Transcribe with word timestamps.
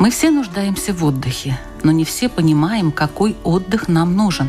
Мы 0.00 0.10
все 0.10 0.30
нуждаемся 0.30 0.94
в 0.94 1.04
отдыхе, 1.04 1.58
но 1.82 1.92
не 1.92 2.06
все 2.06 2.30
понимаем, 2.30 2.90
какой 2.90 3.36
отдых 3.44 3.86
нам 3.86 4.16
нужен. 4.16 4.48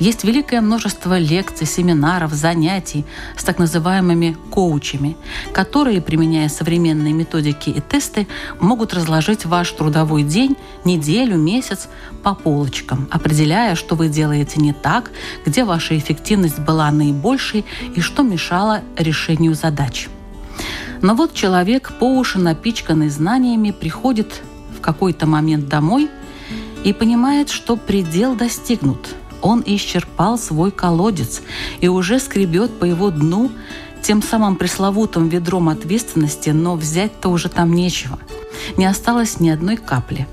Есть 0.00 0.24
великое 0.24 0.60
множество 0.60 1.16
лекций, 1.16 1.68
семинаров, 1.68 2.32
занятий 2.32 3.04
с 3.36 3.44
так 3.44 3.60
называемыми 3.60 4.36
коучами, 4.50 5.16
которые, 5.52 6.02
применяя 6.02 6.48
современные 6.48 7.12
методики 7.12 7.70
и 7.70 7.80
тесты, 7.80 8.26
могут 8.58 8.92
разложить 8.92 9.44
ваш 9.44 9.70
трудовой 9.70 10.24
день, 10.24 10.56
неделю, 10.84 11.36
месяц 11.36 11.88
по 12.24 12.34
полочкам, 12.34 13.06
определяя, 13.12 13.76
что 13.76 13.94
вы 13.94 14.08
делаете 14.08 14.60
не 14.60 14.72
так, 14.72 15.12
где 15.46 15.62
ваша 15.62 15.96
эффективность 15.96 16.58
была 16.58 16.90
наибольшей 16.90 17.64
и 17.94 18.00
что 18.00 18.24
мешало 18.24 18.80
решению 18.96 19.54
задач. 19.54 20.08
Но 21.02 21.14
вот 21.14 21.34
человек, 21.34 21.92
по 22.00 22.04
уши 22.04 22.40
напичканный 22.40 23.10
знаниями, 23.10 23.70
приходит 23.70 24.42
в 24.78 24.80
какой-то 24.80 25.26
момент 25.26 25.68
домой 25.68 26.08
и 26.84 26.92
понимает, 26.92 27.50
что 27.50 27.76
предел 27.76 28.34
достигнут. 28.34 29.08
Он 29.42 29.62
исчерпал 29.64 30.38
свой 30.38 30.70
колодец 30.70 31.42
и 31.80 31.88
уже 31.88 32.18
скребет 32.18 32.78
по 32.78 32.84
его 32.84 33.10
дну 33.10 33.50
тем 34.02 34.22
самым 34.22 34.56
пресловутым 34.56 35.28
ведром 35.28 35.68
ответственности, 35.68 36.50
но 36.50 36.76
взять-то 36.76 37.28
уже 37.28 37.48
там 37.48 37.72
нечего. 37.72 38.18
Не 38.76 38.86
осталось 38.86 39.40
ни 39.40 39.48
одной 39.48 39.76
капли. 39.76 40.26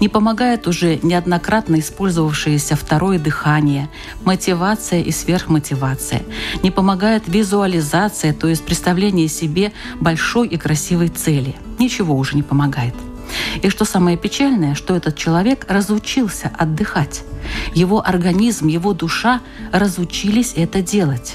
Не 0.00 0.08
помогает 0.08 0.68
уже 0.68 0.98
неоднократно 1.02 1.80
использовавшееся 1.80 2.76
второе 2.76 3.18
дыхание, 3.18 3.88
мотивация 4.24 5.02
и 5.02 5.10
сверхмотивация. 5.10 6.22
Не 6.62 6.70
помогает 6.70 7.24
визуализация, 7.26 8.32
то 8.32 8.48
есть 8.48 8.64
представление 8.64 9.28
себе 9.28 9.72
большой 9.98 10.48
и 10.48 10.56
красивой 10.56 11.08
цели. 11.08 11.56
Ничего 11.78 12.16
уже 12.16 12.36
не 12.36 12.42
помогает. 12.42 12.94
И 13.62 13.68
что 13.68 13.84
самое 13.84 14.16
печальное, 14.16 14.74
что 14.74 14.94
этот 14.94 15.16
человек 15.16 15.66
разучился 15.68 16.50
отдыхать. 16.58 17.22
Его 17.74 18.06
организм, 18.06 18.66
его 18.66 18.92
душа 18.92 19.40
разучились 19.72 20.52
это 20.56 20.82
делать. 20.82 21.34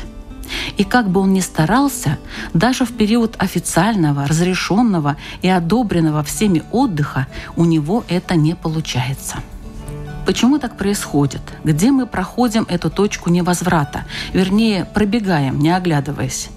И 0.77 0.83
как 0.83 1.09
бы 1.09 1.21
он 1.21 1.33
ни 1.33 1.41
старался, 1.41 2.17
даже 2.53 2.85
в 2.85 2.93
период 2.93 3.35
официального, 3.37 4.27
разрешенного 4.27 5.17
и 5.41 5.49
одобренного 5.49 6.23
всеми 6.23 6.63
отдыха 6.71 7.27
у 7.55 7.65
него 7.65 8.05
это 8.07 8.35
не 8.35 8.55
получается. 8.55 9.37
Почему 10.25 10.59
так 10.59 10.77
происходит? 10.77 11.41
Где 11.63 11.91
мы 11.91 12.05
проходим 12.05 12.65
эту 12.69 12.89
точку 12.89 13.29
невозврата? 13.29 14.05
Вернее, 14.33 14.85
пробегаем, 14.85 15.59
не 15.59 15.71
оглядываясь. 15.71 16.49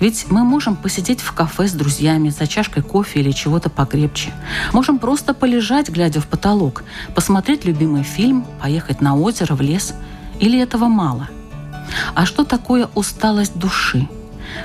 Ведь 0.00 0.26
мы 0.30 0.44
можем 0.44 0.76
посидеть 0.76 1.20
в 1.20 1.32
кафе 1.32 1.68
с 1.68 1.72
друзьями 1.72 2.30
за 2.30 2.46
чашкой 2.46 2.82
кофе 2.82 3.20
или 3.20 3.32
чего-то 3.32 3.70
покрепче. 3.70 4.32
Можем 4.72 4.98
просто 4.98 5.34
полежать, 5.34 5.88
глядя 5.88 6.20
в 6.20 6.26
потолок, 6.26 6.84
посмотреть 7.14 7.64
любимый 7.64 8.02
фильм, 8.02 8.46
поехать 8.60 9.00
на 9.00 9.16
озеро, 9.16 9.54
в 9.54 9.60
лес. 9.60 9.94
Или 10.38 10.60
этого 10.60 10.86
мало? 10.88 11.28
А 12.14 12.26
что 12.26 12.44
такое 12.44 12.88
усталость 12.94 13.58
души? 13.58 14.08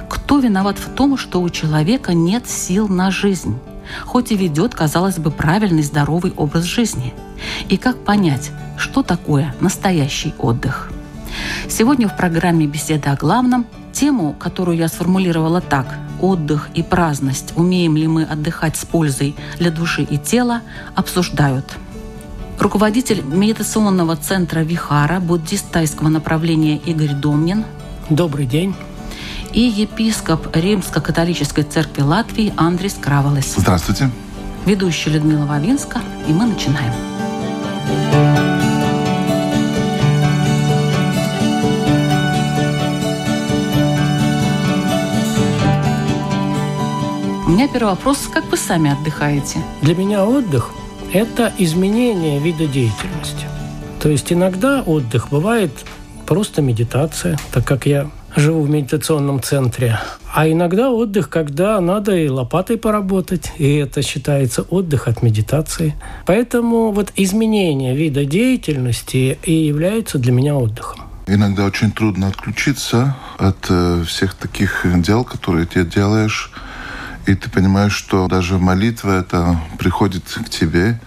Кто 0.09 0.39
виноват 0.39 0.77
в 0.77 0.93
том, 0.93 1.17
что 1.17 1.41
у 1.41 1.49
человека 1.49 2.13
нет 2.13 2.47
сил 2.49 2.87
на 2.87 3.11
жизнь? 3.11 3.57
хоть 4.05 4.31
и 4.31 4.35
ведет, 4.35 4.75
казалось 4.75 5.17
бы, 5.17 5.31
правильный 5.31 5.83
здоровый 5.83 6.33
образ 6.37 6.63
жизни. 6.63 7.13
И 7.69 7.77
как 7.77 7.97
понять, 8.03 8.51
что 8.77 9.03
такое 9.03 9.53
настоящий 9.59 10.33
отдых? 10.37 10.91
Сегодня 11.69 12.07
в 12.07 12.17
программе 12.17 12.67
«Беседа 12.67 13.11
о 13.11 13.15
главном» 13.15 13.65
Тему, 13.93 14.33
которую 14.39 14.77
я 14.77 14.87
сформулировала 14.87 15.61
так– 15.61 15.85
отдых 16.21 16.69
и 16.75 16.83
праздность, 16.83 17.53
умеем 17.55 17.97
ли 17.97 18.07
мы 18.07 18.23
отдыхать 18.23 18.77
с 18.77 18.85
пользой 18.85 19.35
для 19.57 19.71
души 19.71 20.03
и 20.03 20.17
тела, 20.17 20.61
обсуждают 20.95 21.65
руководитель 22.61 23.23
медитационного 23.23 24.15
центра 24.15 24.59
Вихара 24.59 25.19
буддист 25.19 25.71
тайского 25.71 26.09
направления 26.09 26.77
Игорь 26.77 27.13
Домнин. 27.13 27.65
Добрый 28.09 28.45
день. 28.45 28.75
И 29.51 29.61
епископ 29.61 30.55
Римско-католической 30.55 31.63
церкви 31.63 32.01
Латвии 32.03 32.53
Андрис 32.55 32.93
Кравалес. 32.93 33.55
Здравствуйте. 33.57 34.09
Ведущая 34.65 35.11
Людмила 35.11 35.45
Вавинска. 35.45 36.01
И 36.27 36.31
мы 36.31 36.45
начинаем. 36.45 36.93
Меня 47.61 47.71
первый 47.71 47.89
вопрос. 47.89 48.27
Как 48.33 48.45
вы 48.49 48.57
сами 48.57 48.91
отдыхаете? 48.91 49.59
Для 49.83 49.93
меня 49.93 50.25
отдых– 50.25 50.71
это 51.13 51.53
изменение 51.59 52.39
вида 52.39 52.65
деятельности. 52.65 53.45
То 54.01 54.09
есть 54.09 54.33
иногда 54.33 54.81
отдых 54.81 55.29
бывает 55.29 55.71
просто 56.25 56.63
медитация, 56.63 57.37
так 57.53 57.63
как 57.63 57.85
я 57.85 58.09
живу 58.35 58.63
в 58.63 58.69
медитационном 58.69 59.43
центре. 59.43 59.99
А 60.33 60.49
иногда 60.49 60.89
отдых, 60.89 61.29
когда 61.29 61.79
надо 61.81 62.15
и 62.15 62.29
лопатой 62.29 62.77
поработать, 62.79 63.51
и 63.59 63.75
это 63.75 64.01
считается 64.01 64.63
отдых 64.63 65.07
от 65.07 65.21
медитации. 65.21 65.93
Поэтому 66.25 66.91
вот 66.91 67.13
изменение 67.15 67.95
вида 67.95 68.25
деятельности 68.25 69.37
и 69.43 69.53
является 69.53 70.17
для 70.17 70.31
меня 70.31 70.55
отдыхом. 70.55 71.01
Иногда 71.27 71.65
очень 71.65 71.91
трудно 71.91 72.29
отключиться 72.29 73.15
от 73.37 73.67
э, 73.69 74.03
всех 74.07 74.33
таких 74.33 74.83
дел, 75.03 75.23
которые 75.23 75.67
ты 75.67 75.85
делаешь 75.85 76.51
и 77.25 77.35
ты 77.35 77.49
понимаешь, 77.49 77.93
что 77.93 78.27
даже 78.27 78.57
молитва 78.57 79.19
это 79.19 79.59
приходит 79.77 80.23
к 80.23 80.49
тебе, 80.49 80.99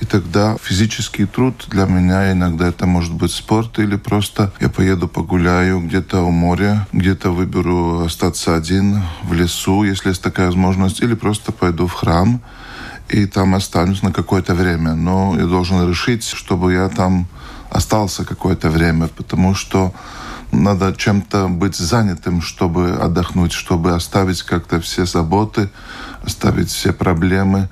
и 0.00 0.04
тогда 0.04 0.56
физический 0.60 1.26
труд 1.26 1.66
для 1.68 1.84
меня 1.84 2.32
иногда 2.32 2.66
это 2.66 2.86
может 2.86 3.14
быть 3.14 3.30
спорт 3.30 3.78
или 3.78 3.94
просто 3.94 4.52
я 4.58 4.68
поеду 4.68 5.06
погуляю 5.06 5.80
где-то 5.80 6.22
у 6.22 6.32
моря, 6.32 6.88
где-то 6.92 7.30
выберу 7.30 8.00
остаться 8.00 8.56
один 8.56 9.00
в 9.22 9.32
лесу, 9.32 9.84
если 9.84 10.08
есть 10.08 10.20
такая 10.20 10.46
возможность, 10.46 11.00
или 11.02 11.14
просто 11.14 11.52
пойду 11.52 11.86
в 11.86 11.92
храм 11.92 12.42
и 13.08 13.26
там 13.26 13.54
останусь 13.54 14.02
на 14.02 14.12
какое-то 14.12 14.54
время. 14.54 14.94
Но 14.94 15.36
я 15.38 15.46
должен 15.46 15.88
решить, 15.88 16.24
чтобы 16.24 16.72
я 16.72 16.88
там 16.88 17.28
остался 17.70 18.24
какое-то 18.24 18.70
время, 18.70 19.06
потому 19.06 19.54
что 19.54 19.94
надо 20.52 20.94
чем-то 20.94 21.48
быть 21.48 21.76
занятым, 21.76 22.42
чтобы 22.42 22.92
отдохнуть, 22.92 23.52
чтобы 23.52 23.94
оставить 23.94 24.42
как-то 24.42 24.80
все 24.80 25.06
заботы, 25.06 25.70
оставить 26.22 26.70
все 26.70 26.92
проблемы 26.92 27.68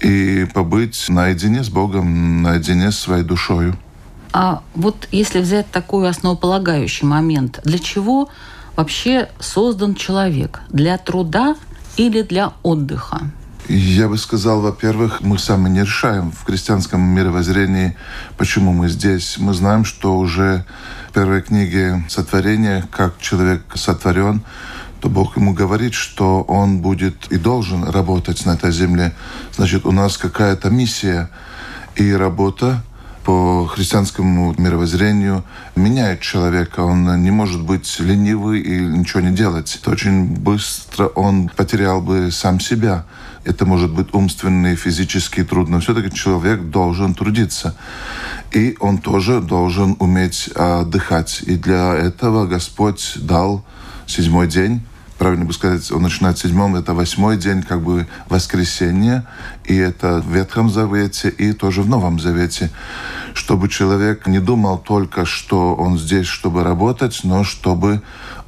и 0.00 0.46
побыть 0.54 1.08
наедине 1.08 1.62
с 1.62 1.68
Богом, 1.68 2.42
наедине 2.42 2.90
с 2.90 2.98
своей 2.98 3.24
душою. 3.24 3.76
А 4.32 4.62
вот 4.74 5.08
если 5.12 5.40
взять 5.40 5.70
такой 5.70 6.08
основополагающий 6.08 7.04
момент, 7.04 7.60
для 7.64 7.78
чего 7.78 8.30
вообще 8.76 9.28
создан 9.38 9.94
человек? 9.94 10.62
Для 10.70 10.96
труда 10.96 11.56
или 11.96 12.22
для 12.22 12.52
отдыха? 12.62 13.20
Я 13.68 14.08
бы 14.08 14.18
сказал, 14.18 14.60
во-первых, 14.60 15.20
мы 15.20 15.38
сами 15.38 15.68
не 15.68 15.82
решаем 15.82 16.32
в 16.32 16.44
христианском 16.44 17.00
мировоззрении, 17.00 17.96
почему 18.36 18.72
мы 18.72 18.88
здесь. 18.88 19.36
Мы 19.38 19.54
знаем, 19.54 19.84
что 19.84 20.16
уже 20.18 20.64
в 21.12 21.14
первой 21.14 21.42
книге 21.42 22.02
сотворения, 22.08 22.88
как 22.90 23.18
человек 23.18 23.60
сотворен, 23.74 24.40
то 25.02 25.10
Бог 25.10 25.36
ему 25.36 25.52
говорит, 25.52 25.92
что 25.92 26.40
он 26.40 26.78
будет 26.78 27.30
и 27.30 27.36
должен 27.36 27.84
работать 27.84 28.46
на 28.46 28.52
этой 28.52 28.72
земле. 28.72 29.12
Значит, 29.54 29.84
у 29.84 29.92
нас 29.92 30.16
какая-то 30.16 30.70
миссия 30.70 31.28
и 31.96 32.12
работа 32.12 32.82
по 33.26 33.66
христианскому 33.66 34.54
мировоззрению 34.56 35.44
меняет 35.76 36.20
человека. 36.20 36.80
Он 36.80 37.22
не 37.22 37.30
может 37.30 37.60
быть 37.60 38.00
ленивый 38.00 38.62
и 38.62 38.80
ничего 38.80 39.20
не 39.20 39.36
делать. 39.36 39.80
То 39.84 39.90
очень 39.90 40.24
быстро 40.24 41.08
он 41.08 41.50
потерял 41.50 42.00
бы 42.00 42.30
сам 42.30 42.58
себя. 42.58 43.04
Это 43.44 43.66
может 43.66 43.92
быть 43.92 44.14
умственный, 44.14 44.76
физический 44.76 45.42
труд, 45.42 45.68
но 45.68 45.80
все-таки 45.80 46.14
человек 46.14 46.62
должен 46.70 47.14
трудиться. 47.14 47.74
И 48.52 48.76
он 48.78 48.98
тоже 48.98 49.40
должен 49.40 49.96
уметь 49.98 50.48
отдыхать. 50.54 51.42
И 51.46 51.56
для 51.56 51.94
этого 51.94 52.46
Господь 52.46 53.14
дал 53.16 53.64
седьмой 54.06 54.46
день, 54.46 54.82
правильно 55.18 55.44
бы 55.44 55.52
сказать, 55.52 55.90
он 55.90 56.02
начинает 56.02 56.38
седьмом, 56.38 56.76
это 56.76 56.94
восьмой 56.94 57.36
день, 57.36 57.62
как 57.62 57.82
бы 57.82 58.06
воскресенье, 58.28 59.26
и 59.64 59.76
это 59.76 60.20
в 60.20 60.34
Ветхом 60.34 60.70
Завете, 60.70 61.28
и 61.28 61.52
тоже 61.52 61.82
в 61.82 61.88
Новом 61.88 62.20
Завете, 62.20 62.70
чтобы 63.34 63.68
человек 63.68 64.26
не 64.26 64.40
думал 64.40 64.78
только, 64.78 65.24
что 65.24 65.74
он 65.74 65.98
здесь, 65.98 66.26
чтобы 66.26 66.64
работать, 66.64 67.20
но 67.24 67.44
чтобы 67.44 68.02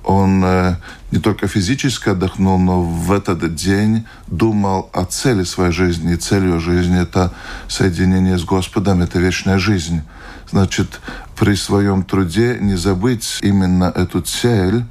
он 0.05 0.44
э, 0.44 0.76
не 1.14 1.20
только 1.20 1.46
физически 1.46 2.08
отдохнул, 2.08 2.58
но 2.58 2.82
в 2.82 3.12
этот 3.12 3.55
день 3.55 4.05
думал 4.26 4.90
о 4.93 5.05
цели 5.05 5.44
своей 5.44 5.70
жизни. 5.70 6.14
И 6.14 6.16
целью 6.16 6.58
жизни– 6.58 7.00
это 7.02 7.32
соединение 7.69 8.37
с 8.37 8.44
Господом, 8.44 9.00
это 9.00 9.20
вечная 9.20 9.58
жизнь. 9.58 10.02
Значит, 10.50 11.00
при 11.38 11.55
своем 11.55 12.02
труде 12.02 12.58
не 12.61 12.75
забыть 12.75 13.38
именно 13.43 13.93
эту 13.94 14.22
цель, 14.22 14.84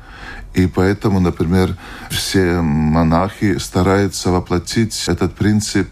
и 0.54 0.66
поэтому, 0.66 1.20
например, 1.20 1.76
все 2.10 2.62
монахи 2.62 3.58
стараются 3.58 4.32
воплотить 4.32 5.04
этот 5.08 5.36
принцип 5.36 5.90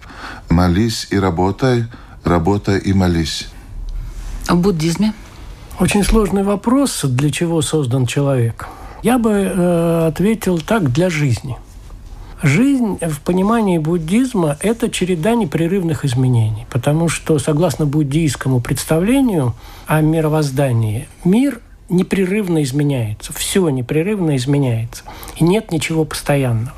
«молись 0.49 1.07
и 1.09 1.19
работай, 1.19 1.87
работай 2.23 2.79
и 2.79 2.93
молись». 2.93 3.49
А 4.47 4.55
в 4.55 4.61
буддизме? 4.61 5.13
Очень 5.77 6.05
сложный 6.05 6.43
вопрос, 6.43 7.03
для 7.03 7.31
чего 7.31 7.61
создан 7.61 8.05
человек– 8.05 8.69
я 9.03 9.17
бы 9.17 9.31
э, 9.31 10.07
ответил 10.07 10.59
так 10.59 10.91
для 10.91 11.09
жизни. 11.09 11.57
Жизнь 12.43 12.97
в 12.99 13.21
понимании 13.21 13.77
буддизма– 13.77 14.57
это 14.61 14.89
череда 14.89 15.35
непрерывных 15.35 16.05
изменений, 16.05 16.65
потому 16.71 17.07
что, 17.07 17.37
согласно 17.37 17.85
буддийскому 17.85 18.61
представлению 18.61 19.53
о 19.85 20.01
мировоздании, 20.01 21.07
мир 21.23 21.61
непрерывно 21.87 22.63
изменяется, 22.63 23.31
все 23.33 23.69
непрерывно 23.69 24.35
изменяется, 24.37 25.03
и 25.35 25.43
нет 25.43 25.71
ничего 25.71 26.03
постоянного. 26.03 26.73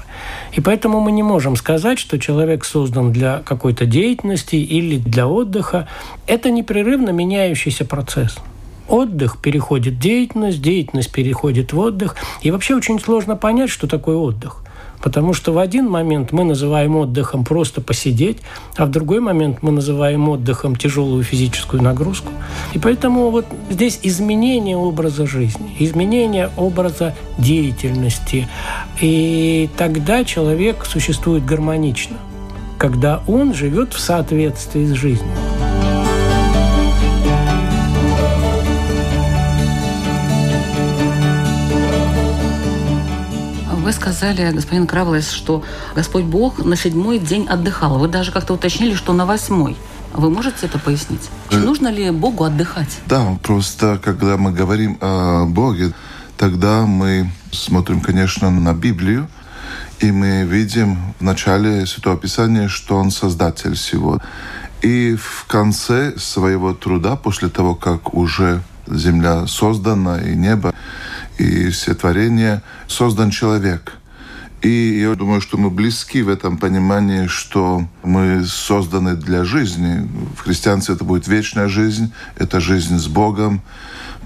И 0.52 0.60
поэтому 0.60 1.00
мы 1.00 1.14
не 1.14 1.24
можем 1.24 1.56
сказать, 1.56 1.98
что 1.98 2.20
человек 2.20 2.66
создан 2.66 3.14
для 3.14 3.40
какой-то 3.40 3.86
деятельности 3.86 4.56
или 4.56 4.98
для 4.98 5.28
отдыха. 5.28 5.88
Это 6.28 6.52
непрерывно 6.52 7.12
меняющийся 7.12 7.86
процесс– 7.86 8.38
Отдых 8.94 9.40
переходит 9.40 9.96
в 9.96 10.00
деятельность, 10.00 10.62
деятельность 10.62 11.12
переходит 11.12 11.74
в 11.74 11.80
отдых. 11.80 12.16
И 12.44 12.52
вообще 12.52 12.76
очень 12.76 13.00
сложно 13.00 13.36
понять, 13.36 13.72
что 13.72 13.88
такое 13.88 14.16
отдых. 14.18 14.58
Потому 15.02 15.34
что 15.34 15.52
в 15.52 15.58
один 15.58 15.90
момент 15.90 16.32
мы 16.32 16.44
называем 16.44 16.96
отдыхом 16.98 17.44
просто 17.44 17.82
посидеть, 17.82 18.38
а 18.78 18.86
в 18.86 18.92
другой 18.92 19.20
момент 19.20 19.64
мы 19.64 19.72
называем 19.72 20.30
отдыхом 20.30 20.76
тяжелую 20.76 21.24
физическую 21.24 21.82
нагрузку. 21.82 22.32
И 22.74 22.78
поэтому 22.78 23.32
вот 23.32 23.48
здесь 23.72 24.00
изменение 24.04 24.78
образа 24.78 25.26
жизни, 25.26 25.76
изменение 25.80 26.52
образа 26.56 27.16
деятельности. 27.40 28.48
И 29.02 29.72
тогда 29.76 30.24
человек 30.24 30.86
существует 30.86 31.44
гармонично, 31.44 32.18
когда 32.78 33.24
он 33.26 33.56
живет 33.56 33.94
в 33.94 34.00
соответствии 34.00 34.86
с 34.86 34.92
жизнью. 34.92 35.32
Вы 43.84 43.92
сказали, 43.92 44.50
господин 44.54 44.88
Кравлес, 44.88 45.30
что 45.30 45.62
Господь 45.94 46.24
Бог 46.24 46.64
на 46.64 46.78
седьмой 46.78 47.20
день 47.20 47.48
отдыхал. 47.50 48.00
Вы 48.00 48.08
даже 48.08 48.32
как-то 48.32 48.54
уточнили, 48.54 48.96
что 48.96 49.12
на 49.12 49.26
восьмой. 49.26 49.76
Вы 50.14 50.30
можете 50.30 50.68
это 50.68 50.80
пояснить? 50.80 51.30
Э, 51.52 51.58
нужно 51.58 51.90
ли 51.90 52.10
Богу 52.12 52.46
отдыхать? 52.46 53.02
Да, 53.08 53.38
просто 53.44 54.00
когда 54.02 54.38
мы 54.38 54.54
говорим 54.54 54.98
о 55.02 55.46
Боге, 55.48 55.92
тогда 56.38 56.86
мы 56.86 57.30
смотрим, 57.52 58.00
конечно, 58.00 58.50
на 58.50 58.74
Библию, 58.74 59.28
и 60.00 60.14
мы 60.14 60.44
видим 60.46 60.98
в 61.20 61.24
начале 61.24 61.86
Святого 61.86 62.16
Писания, 62.16 62.70
что 62.70 62.96
Он 62.96 63.12
Создатель 63.12 63.76
всего. 63.76 64.22
И 64.82 65.18
в 65.18 65.44
конце 65.46 66.18
своего 66.18 66.74
труда, 66.74 67.18
после 67.18 67.50
того, 67.50 67.76
как 67.76 68.14
уже 68.14 68.64
земля 68.88 69.46
создана 69.46 70.22
и 70.22 70.36
небо, 70.36 70.74
и 71.38 71.70
все 71.70 71.94
творения, 71.94 72.64
создан 72.88 73.30
человек. 73.32 73.94
И 74.62 75.00
я 75.02 75.14
думаю, 75.16 75.42
что 75.42 75.58
мы 75.58 75.70
близки 75.70 76.22
в 76.22 76.30
этом 76.30 76.58
понимании, 76.58 77.28
что 77.28 77.86
мы 78.02 78.46
созданы 78.46 79.16
для 79.16 79.44
жизни. 79.44 80.10
В 80.38 80.44
христианстве 80.44 80.96
это 80.96 81.04
будет 81.04 81.28
вечная 81.28 81.68
жизнь, 81.68 82.14
это 82.38 82.62
жизнь 82.62 82.98
с 82.98 83.08
Богом. 83.08 83.62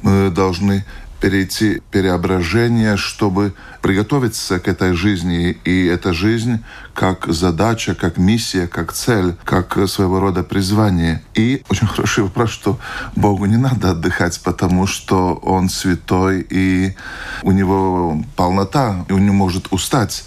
Мы 0.03 0.29
должны 0.29 0.85
перейти 1.19 1.81
преображение, 1.91 2.97
чтобы 2.97 3.53
приготовиться 3.81 4.59
к 4.59 4.67
этой 4.67 4.93
жизни. 4.93 5.57
И 5.63 5.85
эта 5.85 6.13
жизнь 6.13 6.63
как 6.93 7.25
задача, 7.27 7.95
как 7.95 8.17
миссия, 8.17 8.67
как 8.67 8.93
цель, 8.93 9.35
как 9.43 9.77
своего 9.87 10.19
рода 10.19 10.43
призвание. 10.43 11.23
И 11.33 11.63
очень 11.69 11.87
хороший 11.87 12.23
вопрос, 12.23 12.51
что 12.51 12.79
Богу 13.15 13.45
не 13.45 13.57
надо 13.57 13.91
отдыхать, 13.91 14.39
потому 14.43 14.87
что 14.87 15.33
Он 15.35 15.69
святой, 15.69 16.45
и 16.49 16.95
у 17.43 17.51
Него 17.51 18.23
полнота, 18.35 19.05
и 19.09 19.13
Он 19.13 19.25
не 19.25 19.31
может 19.31 19.67
устать. 19.71 20.25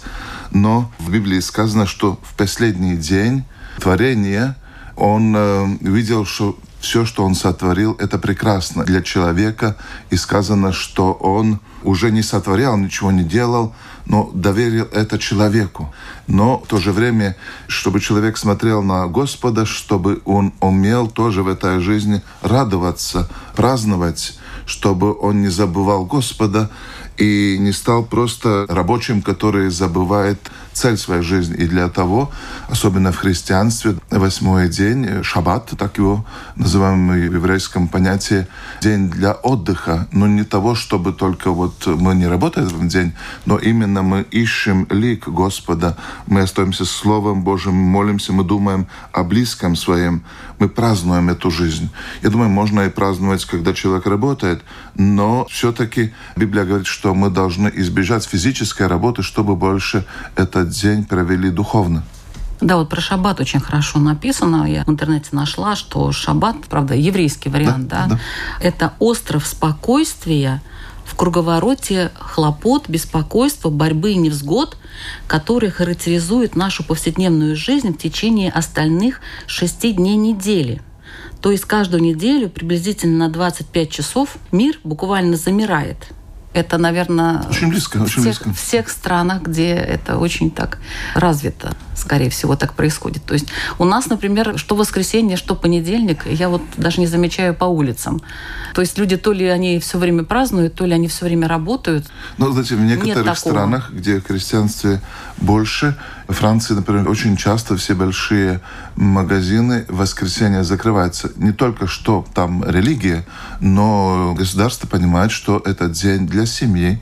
Но 0.51 0.91
в 0.99 1.11
Библии 1.11 1.39
сказано, 1.39 1.85
что 1.85 2.19
в 2.23 2.35
последний 2.35 2.97
день 2.97 3.45
творения 3.79 4.55
он 4.95 5.33
э, 5.35 5.65
видел, 5.81 6.25
что 6.25 6.57
все, 6.81 7.05
что 7.05 7.23
он 7.23 7.35
сотворил, 7.35 7.95
это 7.99 8.17
прекрасно 8.17 8.83
для 8.83 9.01
человека. 9.01 9.77
И 10.09 10.17
сказано, 10.17 10.73
что 10.73 11.13
он 11.13 11.59
уже 11.83 12.11
не 12.11 12.23
сотворял, 12.23 12.75
ничего 12.75 13.11
не 13.11 13.23
делал, 13.23 13.73
но 14.05 14.31
доверил 14.33 14.87
это 14.91 15.19
человеку. 15.19 15.93
Но 16.27 16.57
в 16.59 16.67
то 16.67 16.77
же 16.77 16.91
время, 16.91 17.37
чтобы 17.67 17.99
человек 17.99 18.37
смотрел 18.37 18.81
на 18.81 19.07
Господа, 19.07 19.65
чтобы 19.65 20.21
он 20.25 20.53
умел 20.59 21.07
тоже 21.07 21.43
в 21.43 21.47
этой 21.47 21.79
жизни 21.79 22.21
радоваться, 22.41 23.29
праздновать, 23.55 24.37
чтобы 24.65 25.17
он 25.17 25.41
не 25.41 25.49
забывал 25.49 26.05
Господа 26.05 26.71
и 27.17 27.57
не 27.59 27.71
стал 27.71 28.03
просто 28.03 28.65
рабочим, 28.67 29.21
который 29.21 29.69
забывает 29.69 30.39
цель 30.73 30.97
своей 30.97 31.21
жизни. 31.21 31.55
И 31.57 31.67
для 31.67 31.89
того, 31.89 32.31
особенно 32.69 33.11
в 33.11 33.17
христианстве, 33.17 33.95
восьмой 34.09 34.69
день, 34.69 35.23
шаббат, 35.23 35.71
так 35.77 35.97
его 35.97 36.25
называем 36.55 37.09
в 37.09 37.15
еврейском 37.15 37.87
понятии, 37.87 38.47
день 38.81 39.09
для 39.09 39.33
отдыха, 39.33 40.07
но 40.11 40.27
не 40.27 40.43
того, 40.43 40.75
чтобы 40.75 41.13
только 41.13 41.51
вот 41.51 41.85
мы 41.87 42.15
не 42.15 42.27
работаем 42.27 42.67
в 42.67 42.87
день, 42.87 43.13
но 43.45 43.57
именно 43.57 44.01
мы 44.01 44.21
ищем 44.31 44.87
лик 44.89 45.27
Господа, 45.27 45.97
мы 46.27 46.41
остаемся 46.41 46.85
Словом 46.85 47.43
Божьим, 47.43 47.73
молимся, 47.73 48.33
мы 48.33 48.43
думаем 48.43 48.87
о 49.11 49.23
близком 49.23 49.75
своем, 49.75 50.23
мы 50.59 50.69
празднуем 50.69 51.29
эту 51.29 51.51
жизнь. 51.51 51.89
Я 52.21 52.29
думаю, 52.29 52.49
можно 52.49 52.81
и 52.81 52.89
праздновать, 52.89 53.45
когда 53.45 53.73
человек 53.73 54.05
работает, 54.05 54.61
но 54.95 55.45
все-таки 55.49 56.13
Библия 56.35 56.65
говорит, 56.65 56.87
что 56.87 57.13
мы 57.13 57.29
должны 57.29 57.71
избежать 57.75 58.25
физической 58.25 58.87
работы, 58.87 59.23
чтобы 59.23 59.55
больше 59.55 60.05
этот 60.71 60.81
день 60.81 61.05
провели 61.05 61.49
духовно. 61.49 62.03
Да, 62.61 62.77
вот 62.77 62.89
про 62.89 63.01
шаббат 63.01 63.39
очень 63.39 63.59
хорошо 63.59 63.99
написано. 63.99 64.65
Я 64.65 64.83
в 64.83 64.89
интернете 64.89 65.29
нашла, 65.31 65.75
что 65.75 66.11
шаббат, 66.11 66.57
правда, 66.69 66.93
еврейский 66.93 67.49
вариант, 67.49 67.87
да, 67.87 68.05
да, 68.07 68.15
да. 68.15 68.19
это 68.61 68.93
остров 68.99 69.47
спокойствия 69.47 70.61
в 71.03 71.15
круговороте 71.15 72.11
хлопот, 72.19 72.87
беспокойства, 72.87 73.69
борьбы 73.69 74.11
и 74.11 74.15
невзгод, 74.15 74.77
которые 75.27 75.71
характеризуют 75.71 76.55
нашу 76.55 76.83
повседневную 76.83 77.55
жизнь 77.55 77.93
в 77.93 77.97
течение 77.97 78.51
остальных 78.51 79.21
шести 79.47 79.93
дней 79.93 80.15
недели. 80.15 80.81
То 81.41 81.51
есть 81.51 81.65
каждую 81.65 82.03
неделю 82.03 82.47
приблизительно 82.47 83.25
на 83.25 83.29
25 83.33 83.89
часов 83.89 84.37
мир 84.51 84.79
буквально 84.83 85.35
замирает– 85.35 85.97
это, 86.53 86.77
наверное, 86.77 87.43
очень 87.49 87.69
близко, 87.69 87.97
очень 87.97 88.21
всех, 88.21 88.43
близко. 88.43 88.53
всех 88.53 88.89
странах, 88.89 89.43
где 89.43 89.69
это 89.69 90.17
очень 90.17 90.51
так 90.51 90.79
развито, 91.15 91.73
скорее 91.95 92.29
всего, 92.29 92.55
так 92.55 92.73
происходит. 92.73 93.23
То 93.23 93.33
есть 93.33 93.47
у 93.79 93.85
нас, 93.85 94.07
например, 94.07 94.57
что 94.57 94.75
воскресенье, 94.75 95.37
что 95.37 95.55
понедельник, 95.55 96.25
я 96.25 96.49
вот 96.49 96.61
даже 96.75 96.99
не 96.99 97.07
замечаю 97.07 97.53
по 97.53 97.65
улицам. 97.65 98.21
То 98.73 98.81
есть 98.81 98.97
люди 98.97 99.15
то 99.15 99.31
ли 99.31 99.45
они 99.47 99.79
все 99.79 99.97
время 99.97 100.23
празднуют, 100.23 100.75
то 100.75 100.85
ли 100.85 100.93
они 100.93 101.07
все 101.07 101.25
время 101.25 101.47
работают. 101.47 102.07
Ну, 102.37 102.51
знаете, 102.51 102.75
в 102.75 102.81
некоторых 102.81 103.37
странах, 103.37 103.91
где 103.91 104.19
в 104.19 104.25
христианстве 104.25 105.01
больше, 105.37 105.97
в 106.31 106.37
Франции, 106.37 106.73
например, 106.73 107.09
очень 107.09 107.35
часто 107.35 107.75
все 107.75 107.93
большие 107.93 108.61
магазины 108.95 109.85
в 109.89 109.97
воскресенье 109.97 110.63
закрываются. 110.63 111.31
Не 111.35 111.51
только 111.51 111.87
что 111.87 112.25
там 112.33 112.63
религия, 112.63 113.25
но 113.59 114.33
государство 114.37 114.87
понимает, 114.87 115.31
что 115.31 115.61
это 115.65 115.89
день 115.89 116.27
для 116.27 116.45
семьи, 116.45 117.01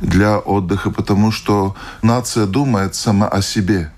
для 0.00 0.38
отдыха, 0.38 0.90
потому 0.90 1.32
что 1.32 1.74
нация 2.02 2.46
думает 2.46 2.94
сама 2.94 3.28
о 3.28 3.40
себе. 3.40 3.90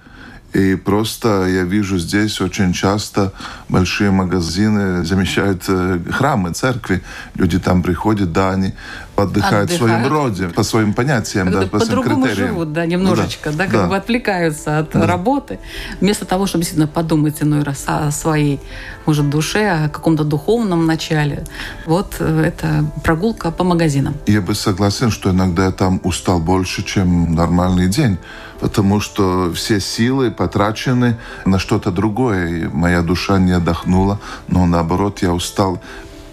И 0.55 0.76
просто 0.76 1.47
я 1.47 1.64
вижу 1.64 1.99
здесь 1.99 2.40
очень 2.40 2.73
часто 2.73 3.33
большие 3.69 4.11
магазины 4.11 5.05
замещают 5.05 5.64
э, 5.69 6.00
храмы, 6.11 6.52
церкви. 6.52 7.02
Люди 7.35 7.59
там 7.59 7.83
приходят, 7.83 8.33
да, 8.33 8.50
они 8.52 8.73
отдыхают, 9.14 9.71
в 9.71 9.76
своем 9.76 10.07
роде, 10.07 10.49
по 10.49 10.62
своим 10.62 10.95
понятиям, 10.95 11.50
да, 11.50 11.62
по 11.62 11.78
по-другому 11.78 12.25
критериям. 12.25 12.49
живут, 12.49 12.73
да, 12.73 12.87
немножечко, 12.87 13.50
да, 13.50 13.59
да 13.59 13.64
как 13.64 13.73
да. 13.73 13.87
бы 13.88 13.97
отвлекаются 13.97 14.78
от 14.78 14.93
да. 14.93 15.07
работы, 15.07 15.59
вместо 16.00 16.25
того, 16.25 16.47
чтобы 16.47 16.62
действительно 16.62 16.88
подумать 16.88 17.43
иной 17.43 17.62
раз 17.62 17.85
о 17.87 18.11
своей, 18.11 18.61
может, 19.07 19.28
душе, 19.28 19.69
о 19.69 19.88
каком-то 19.88 20.25
духовном 20.25 20.87
начале. 20.87 21.45
Вот 21.85 22.17
э, 22.21 22.45
это 22.47 22.85
прогулка 23.05 23.50
по 23.50 23.64
магазинам. 23.64 24.14
Я 24.26 24.40
бы 24.40 24.55
согласен, 24.55 25.11
что 25.11 25.31
иногда 25.31 25.67
я 25.67 25.73
там 25.73 26.00
устал 26.05 26.38
больше, 26.40 26.83
чем 26.83 27.35
нормальный 27.35 27.88
день 27.88 28.19
потому 28.61 29.00
что 29.00 29.53
все 29.55 29.81
силы 29.81 30.31
потрачены 30.31 31.17
на 31.45 31.59
что-то 31.59 31.91
другое. 31.91 32.49
И 32.49 32.69
моя 32.69 33.03
душа 33.03 33.38
не 33.38 33.53
отдохнула, 33.53 34.21
но 34.49 34.67
наоборот 34.67 35.23
я 35.23 35.33
устал 35.33 35.81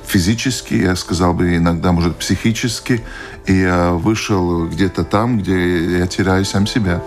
физически, 0.05 0.75
я 0.75 0.95
сказал 0.95 1.33
бы 1.33 1.55
иногда, 1.55 1.91
может, 1.91 2.15
психически, 2.17 3.03
и 3.45 3.53
я 3.53 3.91
вышел 3.91 4.67
где-то 4.67 5.03
там, 5.03 5.39
где 5.39 5.97
я 5.99 6.07
теряю 6.07 6.45
сам 6.45 6.67
себя. 6.67 7.01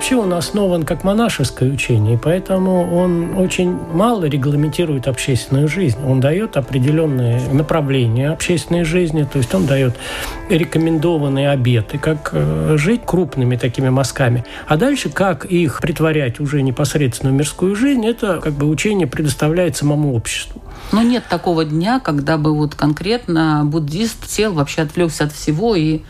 Вообще 0.00 0.16
он 0.16 0.32
основан 0.32 0.84
как 0.84 1.04
монашеское 1.04 1.70
учение, 1.70 2.14
и 2.14 2.16
поэтому 2.16 2.96
он 2.96 3.36
очень 3.36 3.78
мало 3.92 4.24
регламентирует 4.24 5.06
общественную 5.06 5.68
жизнь. 5.68 5.98
Он 6.02 6.20
дает 6.20 6.56
определенные 6.56 7.38
направления 7.52 8.30
общественной 8.30 8.84
жизни, 8.84 9.28
то 9.30 9.36
есть 9.36 9.54
он 9.54 9.66
дает 9.66 9.94
рекомендованные 10.48 11.50
обеты, 11.50 11.98
как 11.98 12.30
э, 12.32 12.76
жить 12.78 13.02
крупными 13.04 13.56
такими 13.56 13.90
мазками. 13.90 14.46
А 14.66 14.78
дальше, 14.78 15.10
как 15.10 15.44
их 15.44 15.82
притворять 15.82 16.40
уже 16.40 16.62
непосредственно 16.62 17.30
в 17.30 17.34
мирскую 17.34 17.76
жизнь, 17.76 18.06
это 18.06 18.40
как 18.42 18.54
бы 18.54 18.70
учение 18.70 19.06
предоставляет 19.06 19.76
самому 19.76 20.14
обществу. 20.14 20.62
Но 20.92 21.02
нет 21.02 21.24
такого 21.28 21.66
дня, 21.66 22.00
когда 22.00 22.38
бы 22.38 22.56
вот 22.56 22.74
конкретно 22.74 23.64
буддист 23.66 24.30
сел, 24.30 24.54
вообще 24.54 24.80
отвлекся 24.80 25.24
от 25.24 25.32
всего 25.32 25.76
и 25.76 26.00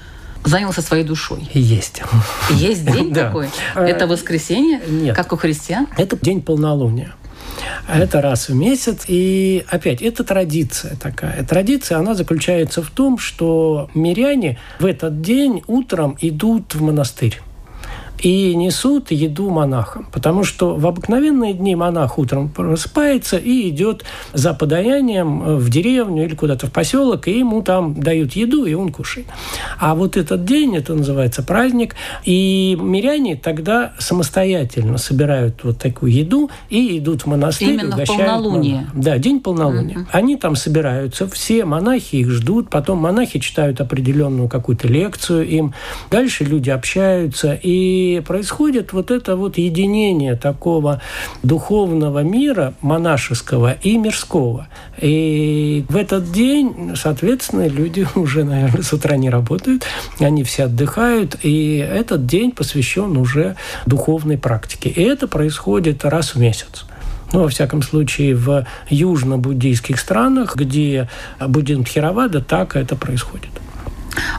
занялся 0.45 0.83
своей 0.83 1.05
душой. 1.05 1.49
Есть. 1.55 2.03
Есть 2.51 2.85
день 2.85 3.15
такой? 3.15 3.49
Это 3.75 4.07
воскресенье? 4.07 4.81
Нет. 4.87 5.17
Как 5.17 5.33
у 5.33 5.37
христиан? 5.37 5.87
Это 5.97 6.17
день 6.21 6.43
полнолуния. 6.43 7.15
Это 7.89 8.21
раз 8.21 8.49
в 8.49 8.55
месяц. 8.55 9.05
И 9.09 9.65
опять, 9.69 10.03
это 10.03 10.25
традиция 10.25 10.97
такая. 10.97 11.45
Традиция, 11.45 11.99
она 11.99 12.15
заключается 12.15 12.83
в 12.83 12.91
том, 12.91 13.19
что 13.19 13.91
миряне 13.95 14.59
в 14.79 14.87
этот 14.87 15.21
день 15.21 15.63
утром 15.67 16.17
идут 16.21 16.75
в 16.75 16.83
монастырь 16.83 17.41
и 18.23 18.55
несут 18.55 19.11
еду 19.11 19.51
монахам. 19.51 20.07
Потому 20.13 20.45
что 20.45 20.75
в 20.77 20.87
обыкновенные 20.87 21.55
дни 21.55 21.75
монах 21.75 22.19
утром 22.19 22.49
просыпается 22.49 23.37
и 23.37 23.69
идет 23.69 24.05
за 24.33 24.55
подаянием 24.55 25.57
в 25.57 25.69
деревню 25.71 26.25
или 26.25 26.35
куда-то 26.35 26.67
в 26.67 26.73
поселок, 26.73 27.29
и 27.29 27.39
ему 27.39 27.63
там 27.63 28.01
дают 28.01 28.33
еду, 28.33 28.65
и 28.65 28.75
он 28.75 28.93
кушает. 28.93 29.27
А 29.79 29.95
вот 29.95 30.17
этот 30.17 30.45
день, 30.45 30.77
это 30.77 30.95
называется 30.95 31.43
праздник, 31.43 31.97
и 32.25 32.77
миряне 32.81 33.37
тогда 33.37 33.93
самостоятельно 33.99 34.99
собирают 34.99 35.65
вот 35.65 35.79
такую 35.79 36.13
еду 36.13 36.51
и 36.69 36.99
идут 36.99 37.23
в 37.23 37.27
монастырь. 37.27 37.71
Именно 37.71 37.97
в 37.97 38.07
полнолуние. 38.07 38.75
Монах. 38.75 38.91
Да, 38.95 39.19
день 39.19 39.41
полнолуния. 39.41 39.99
Угу. 39.99 40.07
Они 40.13 40.37
там 40.37 40.57
собираются, 40.57 41.29
все 41.29 41.65
монахи 41.65 42.17
их 42.17 42.31
ждут, 42.31 42.71
потом 42.71 42.99
монахи 42.99 43.39
читают 43.39 43.81
определенную 43.81 44.49
какую-то 44.49 44.89
лекцию 44.89 45.49
им, 45.49 45.75
дальше 46.11 46.45
люди 46.45 46.71
общаются, 46.71 47.59
и 47.61 48.10
происходит 48.19 48.93
вот 48.93 49.11
это 49.11 49.37
вот 49.37 49.57
единение 49.59 50.37
такого 50.37 51.01
духовного 51.43 52.23
мира, 52.23 52.75
монашеского 52.81 53.73
и 53.73 53.97
мирского. 53.97 54.69
И 55.01 55.85
в 55.89 55.97
этот 55.97 56.33
день, 56.33 56.95
соответственно, 56.97 57.69
люди 57.69 58.07
уже, 58.15 58.45
наверное, 58.45 58.83
с 58.83 58.93
утра 58.93 59.17
не 59.17 59.31
работают, 59.31 59.85
они 60.19 60.43
все 60.43 60.65
отдыхают, 60.65 61.37
и 61.43 61.77
этот 61.77 62.27
день 62.27 62.53
посвящен 62.53 63.17
уже 63.17 63.57
духовной 63.87 64.39
практике. 64.39 64.91
И 64.91 65.03
это 65.03 65.29
происходит 65.29 66.05
раз 66.05 66.35
в 66.35 66.41
месяц. 66.41 66.85
Ну, 67.33 67.43
во 67.43 67.49
всяком 67.49 67.83
случае, 67.83 68.35
в 68.35 68.67
южно-буддийских 68.89 69.99
странах, 69.99 70.57
где 70.57 71.09
буддизм 71.39 71.85
Тхеравада, 71.85 72.41
так 72.43 72.75
это 72.75 72.97
происходит. 72.97 73.51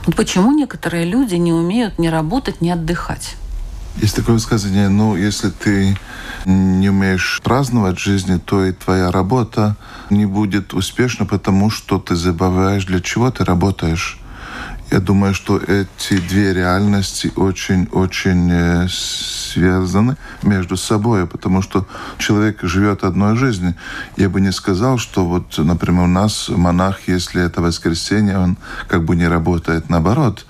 Вот 0.06 0.16
почему 0.16 0.52
некоторые 0.52 1.04
люди 1.04 1.36
не 1.36 1.52
умеют 1.52 1.98
ни 1.98 2.08
работать, 2.08 2.60
ни 2.60 2.70
отдыхать? 2.70 3.36
Есть 3.96 4.16
такое 4.16 4.34
высказывание, 4.34 4.88
ну, 4.88 5.16
если 5.16 5.50
ты 5.50 5.96
не 6.46 6.88
умеешь 6.88 7.40
праздновать 7.44 7.98
жизни, 7.98 8.38
то 8.38 8.64
и 8.64 8.72
твоя 8.72 9.10
работа 9.10 9.76
не 10.10 10.26
будет 10.26 10.74
успешна, 10.74 11.26
потому 11.26 11.70
что 11.70 11.98
ты 11.98 12.16
забываешь, 12.16 12.86
для 12.86 13.00
чего 13.00 13.30
ты 13.30 13.44
работаешь. 13.44 14.18
Я 14.92 15.00
думаю, 15.00 15.32
что 15.32 15.56
эти 15.56 16.18
две 16.18 16.52
реальности 16.52 17.32
очень-очень 17.34 18.50
э, 18.52 18.88
связаны 18.90 20.18
между 20.42 20.76
собой, 20.76 21.26
потому 21.26 21.62
что 21.62 21.86
человек 22.18 22.58
живет 22.62 23.02
одной 23.02 23.36
жизнью. 23.36 23.74
Я 24.18 24.28
бы 24.28 24.42
не 24.42 24.52
сказал, 24.52 24.98
что 24.98 25.24
вот, 25.24 25.56
например, 25.56 26.02
у 26.04 26.08
нас 26.08 26.50
монах, 26.50 27.08
если 27.08 27.42
это 27.42 27.62
воскресенье, 27.62 28.38
он 28.38 28.58
как 28.86 29.04
бы 29.04 29.16
не 29.16 29.26
работает. 29.26 29.88
Наоборот, 29.88 30.44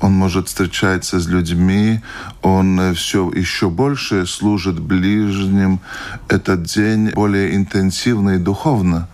он 0.00 0.12
может 0.12 0.48
встречаться 0.48 1.20
с 1.20 1.26
людьми, 1.26 2.00
он 2.42 2.78
э, 2.80 2.94
все 2.94 3.30
еще 3.30 3.70
больше 3.70 4.26
служит 4.26 4.78
ближним. 4.78 5.80
Этот 6.28 6.64
день 6.64 7.10
более 7.10 7.56
интенсивно 7.56 8.30
и 8.30 8.38
духовно. 8.38 9.08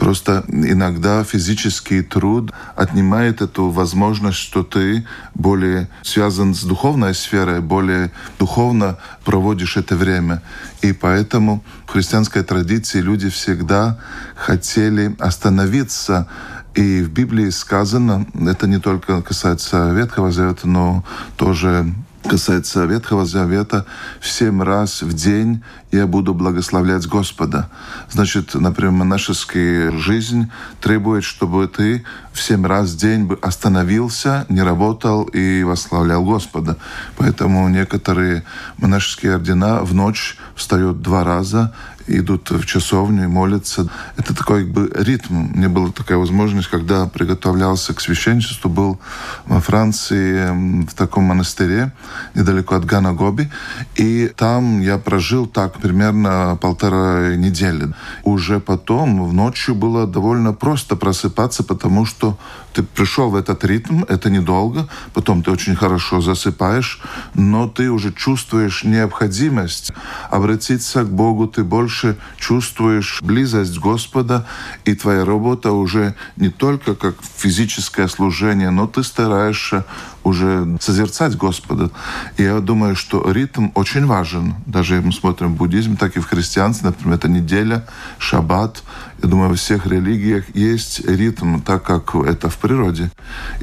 Просто 0.00 0.44
иногда 0.48 1.24
физический 1.24 2.00
труд 2.00 2.52
отнимает 2.74 3.42
эту 3.42 3.68
возможность, 3.68 4.38
что 4.38 4.62
ты 4.62 5.06
более 5.34 5.90
связан 6.02 6.54
с 6.54 6.62
духовной 6.62 7.14
сферой, 7.14 7.60
более 7.60 8.10
духовно 8.38 8.96
проводишь 9.26 9.76
это 9.76 9.96
время. 9.96 10.40
И 10.80 10.94
поэтому 10.94 11.62
в 11.86 11.90
христианской 11.90 12.42
традиции 12.42 13.02
люди 13.02 13.28
всегда 13.28 13.98
хотели 14.36 15.14
остановиться 15.18 16.28
и 16.74 17.02
в 17.02 17.10
Библии 17.10 17.50
сказано, 17.50 18.26
это 18.34 18.66
не 18.66 18.78
только 18.78 19.22
касается 19.22 19.90
Ветхого 19.92 20.30
Завета, 20.30 20.68
но 20.68 21.04
тоже 21.36 21.92
касается 22.28 22.84
Ветхого 22.84 23.24
Завета, 23.24 23.86
в 24.20 24.28
семь 24.28 24.62
раз 24.62 25.02
в 25.02 25.12
день 25.12 25.62
я 25.90 26.06
буду 26.06 26.34
благословлять 26.34 27.06
Господа. 27.06 27.70
Значит, 28.10 28.54
например, 28.54 28.92
монашеская 28.92 29.90
жизнь 29.92 30.50
требует, 30.80 31.24
чтобы 31.24 31.66
ты 31.66 32.04
в 32.32 32.40
семь 32.40 32.66
раз 32.66 32.90
в 32.90 32.96
день 32.98 33.28
остановился, 33.42 34.46
не 34.48 34.62
работал 34.62 35.24
и 35.24 35.62
восславлял 35.64 36.24
Господа. 36.24 36.76
Поэтому 37.16 37.68
некоторые 37.68 38.44
монашеские 38.78 39.34
ордена 39.34 39.80
в 39.82 39.94
ночь 39.94 40.36
встают 40.54 41.02
два 41.02 41.24
раза 41.24 41.74
идут 42.18 42.50
в 42.50 42.64
часовню 42.66 43.24
и 43.24 43.26
молятся. 43.26 43.88
Это 44.16 44.34
такой 44.34 44.64
как 44.64 44.72
бы 44.72 44.90
ритм. 44.94 45.34
Мне 45.54 45.68
была 45.68 45.90
такая 45.90 46.18
возможность, 46.18 46.68
когда 46.68 47.06
приготовлялся 47.06 47.94
к 47.94 48.00
священничеству, 48.00 48.70
был 48.70 48.98
во 49.46 49.60
Франции 49.60 50.84
в 50.86 50.94
таком 50.94 51.24
монастыре 51.24 51.92
недалеко 52.34 52.74
от 52.74 52.84
Ганагоби. 52.84 53.50
И 53.96 54.30
там 54.36 54.80
я 54.80 54.98
прожил 54.98 55.46
так 55.46 55.78
примерно 55.78 56.58
полтора 56.60 57.36
недели. 57.36 57.94
Уже 58.24 58.60
потом 58.60 59.28
в 59.28 59.32
ночью 59.32 59.74
было 59.74 60.06
довольно 60.06 60.52
просто 60.52 60.96
просыпаться, 60.96 61.62
потому 61.62 62.06
что 62.06 62.38
ты 62.72 62.82
пришел 62.82 63.30
в 63.30 63.36
этот 63.36 63.64
ритм, 63.64 64.04
это 64.08 64.30
недолго, 64.30 64.88
потом 65.12 65.42
ты 65.42 65.50
очень 65.50 65.74
хорошо 65.74 66.20
засыпаешь, 66.20 67.00
но 67.34 67.68
ты 67.68 67.90
уже 67.90 68.12
чувствуешь 68.12 68.84
необходимость 68.84 69.92
обратиться 70.30 71.04
к 71.04 71.10
Богу, 71.10 71.46
ты 71.46 71.64
больше 71.64 71.99
чувствуешь 72.38 73.20
близость 73.22 73.78
Господа, 73.78 74.46
и 74.84 74.94
твоя 74.94 75.24
работа 75.24 75.72
уже 75.72 76.14
не 76.36 76.48
только 76.48 76.94
как 76.94 77.16
физическое 77.36 78.08
служение, 78.08 78.70
но 78.70 78.86
ты 78.86 79.02
стараешься 79.02 79.84
уже 80.24 80.78
созерцать 80.80 81.36
Господа. 81.36 81.90
И 82.36 82.42
я 82.42 82.60
думаю, 82.60 82.96
что 82.96 83.30
ритм 83.30 83.68
очень 83.74 84.06
важен. 84.06 84.54
Даже 84.66 85.00
мы 85.00 85.12
смотрим 85.12 85.54
в 85.54 85.56
буддизме, 85.56 85.96
так 85.96 86.16
и 86.16 86.20
в 86.20 86.26
христианстве, 86.26 86.88
например, 86.88 87.16
это 87.16 87.28
неделя, 87.28 87.86
шаббат. 88.18 88.82
Я 89.22 89.28
думаю, 89.28 89.50
во 89.50 89.54
всех 89.56 89.86
религиях 89.86 90.44
есть 90.54 91.06
ритм, 91.06 91.60
так 91.60 91.82
как 91.82 92.14
это 92.14 92.48
в 92.48 92.56
природе. 92.56 93.10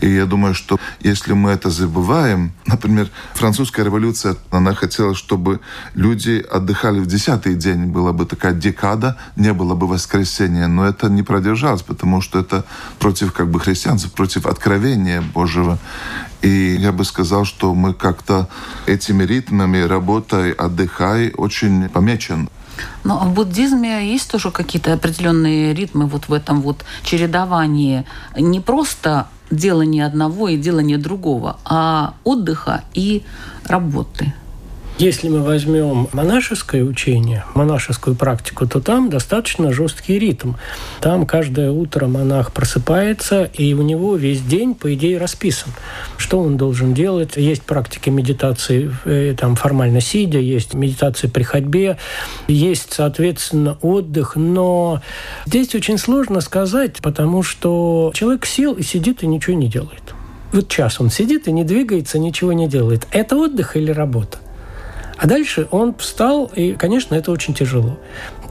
И 0.01 0.07
я 0.07 0.25
думаю, 0.25 0.53
что 0.53 0.77
если 0.99 1.33
мы 1.33 1.49
это 1.51 1.69
забываем, 1.69 2.51
например, 2.67 3.09
французская 3.33 3.83
революция, 3.83 4.35
она 4.51 4.73
хотела, 4.75 5.15
чтобы 5.15 5.59
люди 5.95 6.45
отдыхали 6.51 6.99
в 6.99 7.07
десятый 7.07 7.55
день, 7.55 7.85
была 7.85 8.13
бы 8.13 8.25
такая 8.25 8.53
декада, 8.53 9.17
не 9.35 9.53
было 9.53 9.73
бы 9.73 9.87
воскресенья, 9.87 10.67
но 10.67 10.85
это 10.85 11.09
не 11.09 11.23
продержалось, 11.23 11.81
потому 11.81 12.21
что 12.21 12.39
это 12.39 12.63
против 12.99 13.33
как 13.33 13.49
бы 13.49 13.59
христианцев, 13.59 14.11
против 14.11 14.45
откровения 14.45 15.21
Божьего. 15.21 15.79
И 16.41 16.75
я 16.79 16.91
бы 16.91 17.03
сказал, 17.03 17.45
что 17.45 17.73
мы 17.73 17.93
как-то 17.93 18.47
этими 18.85 19.23
ритмами, 19.23 19.79
работой, 19.79 20.51
отдыхай, 20.51 21.33
очень 21.35 21.89
помечен. 21.89 22.49
Но 23.03 23.19
в 23.19 23.33
буддизме 23.33 24.11
есть 24.11 24.29
тоже 24.29 24.51
какие-то 24.51 24.93
определенные 24.93 25.73
ритмы 25.73 26.05
вот 26.05 26.27
в 26.27 26.33
этом 26.33 26.61
вот 26.61 26.85
чередовании. 27.03 28.05
Не 28.37 28.59
просто 28.59 29.27
делание 29.49 30.05
одного 30.05 30.49
и 30.49 30.57
делание 30.57 30.97
другого, 30.97 31.57
а 31.65 32.13
отдыха 32.23 32.83
и 32.93 33.23
работы. 33.65 34.33
Если 34.99 35.29
мы 35.29 35.43
возьмем 35.43 36.07
монашеское 36.11 36.83
учение, 36.83 37.45
монашескую 37.53 38.15
практику, 38.15 38.65
то 38.65 38.81
там 38.81 39.11
достаточно 39.11 39.71
жесткий 39.71 40.17
ритм. 40.17 40.53
Там 41.01 41.27
каждое 41.27 41.69
утро 41.69 42.07
монах 42.07 42.51
просыпается, 42.51 43.43
и 43.43 43.75
у 43.75 43.83
него 43.83 44.15
весь 44.15 44.41
день, 44.41 44.73
по 44.73 44.91
идее, 44.95 45.19
расписан. 45.19 45.71
Что 46.17 46.39
он 46.39 46.57
должен 46.57 46.95
делать? 46.95 47.37
Есть 47.37 47.61
практики 47.61 48.09
медитации 48.09 48.91
э, 49.05 49.35
там, 49.39 49.55
формально 49.55 50.01
сидя, 50.01 50.39
есть 50.39 50.73
медитация 50.73 51.29
при 51.29 51.43
ходьбе, 51.43 51.97
есть, 52.47 52.93
соответственно, 52.93 53.77
отдых. 53.83 54.35
Но 54.35 55.03
здесь 55.45 55.75
очень 55.75 55.99
сложно 55.99 56.41
сказать, 56.41 57.03
потому 57.03 57.43
что 57.43 58.11
человек 58.15 58.47
сел 58.47 58.73
и 58.73 58.81
сидит 58.81 59.21
и 59.21 59.27
ничего 59.27 59.55
не 59.55 59.67
делает. 59.67 60.15
Вот 60.53 60.69
час 60.69 60.99
он 60.99 61.11
сидит 61.11 61.47
и 61.47 61.51
не 61.51 61.63
двигается, 61.63 62.17
ничего 62.17 62.51
не 62.51 62.67
делает. 62.67 63.05
Это 63.11 63.35
отдых 63.35 63.77
или 63.77 63.91
работа? 63.91 64.39
А 65.17 65.27
дальше 65.27 65.67
он 65.71 65.95
встал, 65.95 66.51
и, 66.55 66.73
конечно, 66.73 67.15
это 67.15 67.31
очень 67.31 67.53
тяжело. 67.53 67.97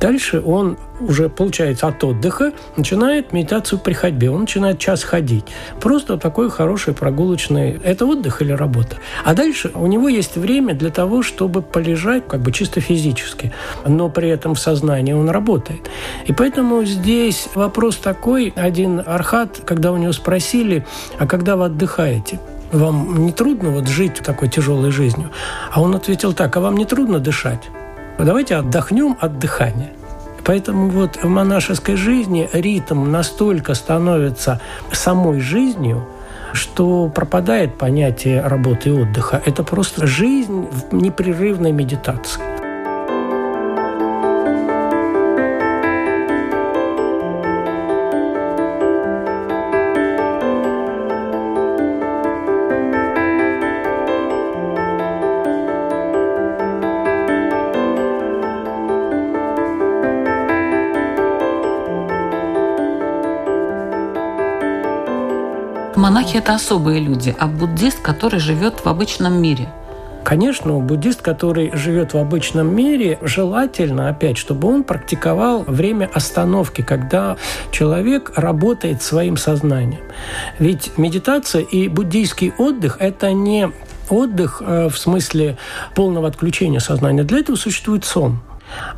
Дальше 0.01 0.43
он 0.45 0.77
уже, 1.01 1.29
получается, 1.29 1.87
от 1.89 2.03
отдыха 2.05 2.53
начинает 2.77 3.33
медитацию 3.33 3.79
при 3.79 3.93
ходьбе. 3.93 4.31
Он 4.31 4.41
начинает 4.41 4.79
час 4.79 5.03
ходить. 5.05 5.45
Просто 5.81 6.19
такой 6.19 6.51
хороший 6.51 6.93
прогулочный... 6.95 7.81
Это 7.83 8.05
отдых 8.07 8.43
или 8.43 8.53
работа? 8.53 8.97
А 9.25 9.35
дальше 9.35 9.71
у 9.75 9.87
него 9.87 10.09
есть 10.09 10.37
время 10.37 10.75
для 10.75 10.91
того, 10.91 11.23
чтобы 11.23 11.63
полежать 11.63 12.27
как 12.29 12.41
бы 12.41 12.53
чисто 12.53 12.81
физически. 12.81 13.53
Но 13.87 14.09
при 14.09 14.29
этом 14.29 14.55
в 14.55 14.59
сознании 14.59 15.13
он 15.13 15.31
работает. 15.31 15.91
И 16.27 16.33
поэтому 16.33 16.85
здесь 16.85 17.49
вопрос 17.55 17.97
такой. 17.97 18.53
Один 18.57 19.03
архат, 19.05 19.61
когда 19.65 19.93
у 19.93 19.97
него 19.97 20.13
спросили, 20.13 20.85
а 21.19 21.27
когда 21.27 21.57
вы 21.57 21.67
отдыхаете? 21.67 22.39
Вам 22.73 23.27
не 23.27 23.33
трудно 23.33 23.71
вот 23.71 23.89
жить 23.89 24.15
такой 24.25 24.49
тяжелой 24.49 24.91
жизнью? 24.91 25.31
А 25.73 25.81
он 25.81 25.95
ответил 25.95 26.33
так, 26.33 26.57
а 26.57 26.61
вам 26.61 26.77
не 26.77 26.85
трудно 26.85 27.19
дышать? 27.19 27.71
Давайте 28.19 28.57
отдохнем 28.57 29.17
от 29.21 29.39
дыхания. 29.39 29.93
Поэтому 30.45 30.89
вот 30.89 31.17
в 31.23 31.29
монашеской 31.29 31.97
жизни 31.97 32.49
ритм 32.53 33.11
настолько 33.11 33.75
становится 33.75 34.61
самой 34.93 35.41
жизнью, 35.41 36.07
что 36.53 37.09
пропадает 37.09 37.77
понятие 37.77 38.41
работы 38.41 38.91
и 38.91 38.93
отдыха. 38.93 39.43
Это 39.45 39.65
просто 39.65 40.07
жизнь 40.07 40.69
в 40.71 40.95
непрерывной 40.95 41.73
медитации. 41.73 42.56
Монахи– 66.07 66.37
это 66.39 66.55
особые 66.55 67.01
люди, 67.01 67.35
а 67.37 67.49
буддист, 67.49 67.99
который 68.01 68.39
живет 68.39 68.85
в 68.85 68.87
обычном 68.87 69.43
мире– 69.43 69.69
Конечно, 70.23 70.73
буддист, 70.79 71.23
который 71.23 71.71
живет 71.73 72.13
в 72.13 72.19
обычном 72.19 72.75
мире, 72.75 73.17
желательно, 73.23 74.09
опять, 74.09 74.37
чтобы 74.37 74.67
он 74.67 74.83
практиковал 74.83 75.63
время 75.69 76.11
остановки, 76.13 76.83
когда 76.83 77.37
человек 77.71 78.33
работает 78.35 79.03
своим 79.03 79.37
сознанием. 79.37 80.01
Ведь 80.59 80.99
медитация 80.99 81.63
и 81.63 81.87
буддийский 81.87 82.53
отдых– 82.59 82.97
это 83.01 83.31
не 83.33 83.71
отдых 84.09 84.61
э, 84.67 84.89
в 84.89 84.99
смысле 84.99 85.59
полного 85.95 86.27
отключения 86.27 86.81
сознания. 86.81 87.23
Для 87.23 87.39
этого 87.39 87.55
существует 87.55 88.05
сон. 88.05 88.41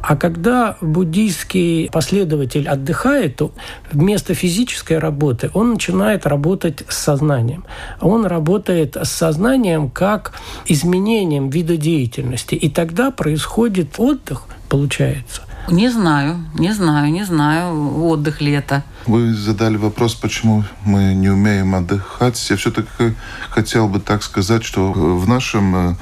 А 0.02 0.16
когда 0.16 0.76
буддийский 0.80 1.90
последователь 1.90 2.68
отдыхает, 2.68 3.36
то 3.36 3.52
вместо 3.92 4.34
физической 4.34 4.98
работы 4.98 5.50
он 5.54 5.72
начинает 5.72 6.26
работать 6.26 6.84
с 6.88 6.96
сознанием. 6.96 7.64
Он 8.00 8.26
работает 8.26 8.96
с 8.96 9.10
сознанием 9.10 9.90
как 9.90 10.32
изменением 10.66 11.50
вида 11.50 11.76
деятельности. 11.76 12.54
И 12.54 12.68
тогда 12.68 13.10
происходит 13.10 13.94
отдых, 13.98 14.44
получается. 14.68 15.42
Не 15.70 15.90
знаю, 15.90 16.36
не 16.54 16.72
знаю, 16.72 17.12
не 17.12 17.24
знаю, 17.24 18.04
отдых 18.06 18.40
ли 18.40 18.52
это. 18.52 18.82
Вы 19.06 19.34
задали 19.34 19.76
вопрос, 19.76 20.14
почему 20.14 20.64
мы 20.84 21.14
не 21.14 21.28
умеем 21.28 21.74
отдыхать. 21.74 22.50
Я 22.50 22.56
все-таки 22.56 23.14
хотел 23.50 23.88
бы 23.88 24.00
так 24.00 24.22
сказать, 24.22 24.64
что 24.64 24.92
в 24.92 25.28
нашем 25.28 25.76
э, 25.76 25.94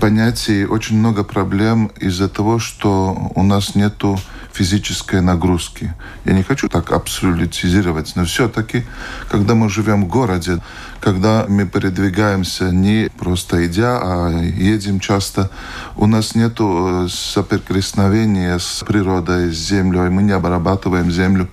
понятии 0.00 0.64
очень 0.64 0.98
много 0.98 1.24
проблем 1.24 1.90
из-за 2.00 2.28
того, 2.28 2.58
что 2.58 3.30
у 3.34 3.42
нас 3.42 3.74
нету 3.74 4.18
физической 4.52 5.20
нагрузки. 5.20 5.94
Я 6.24 6.32
не 6.32 6.42
хочу 6.42 6.68
так 6.68 6.92
абсолютизировать, 6.92 8.12
но 8.16 8.24
все-таки, 8.24 8.84
когда 9.30 9.54
мы 9.54 9.68
живем 9.68 10.04
в 10.04 10.08
городе, 10.08 10.60
когда 11.00 11.46
мы 11.48 11.66
передвигаемся 11.66 12.70
не 12.70 13.08
просто 13.18 13.66
идя, 13.66 13.98
а 14.02 14.30
едем 14.30 15.00
часто, 15.00 15.50
у 15.96 16.06
нас 16.06 16.34
нет 16.34 16.56
э, 16.58 17.08
соприкосновения 17.10 18.58
с 18.58 18.84
природой, 18.86 19.52
с 19.52 19.56
землей, 19.56 20.10
мы 20.10 20.22
не 20.22 20.32
обрабатываем 20.32 21.10
землю. 21.10 21.48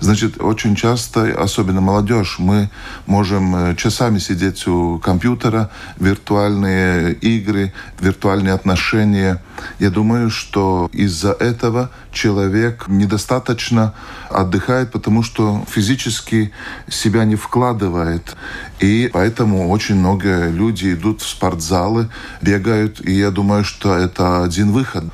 Значит, 0.00 0.40
очень 0.40 0.76
часто, 0.76 1.24
особенно 1.38 1.82
молодежь, 1.82 2.36
мы 2.38 2.70
можем 3.06 3.54
э, 3.54 3.76
часами 3.76 4.18
сидеть 4.18 4.66
у 4.66 4.98
компьютера, 4.98 5.70
виртуальные 5.98 7.12
игры, 7.12 7.74
виртуальные 8.00 8.54
отношения. 8.54 9.42
Я 9.78 9.90
думаю, 9.90 10.30
что 10.30 10.88
из-за 10.94 11.32
этого 11.32 11.90
человек 12.12 12.86
недостаточно 12.88 13.92
отдыхает, 14.30 14.90
потому 14.90 15.22
что 15.22 15.66
физически 15.68 16.50
себя 16.88 17.24
не 17.24 17.36
вкладывает. 17.36 18.36
И 18.80 19.10
поэтому 19.12 19.68
очень 19.68 19.96
много 19.96 20.48
людей 20.48 20.94
идут 20.94 21.20
в 21.20 21.28
спортзалы, 21.28 22.08
бегают, 22.40 23.06
и 23.06 23.12
я 23.12 23.30
думаю, 23.30 23.64
что 23.64 23.94
это 23.94 24.44
один 24.44 24.72
выход. 24.72 25.04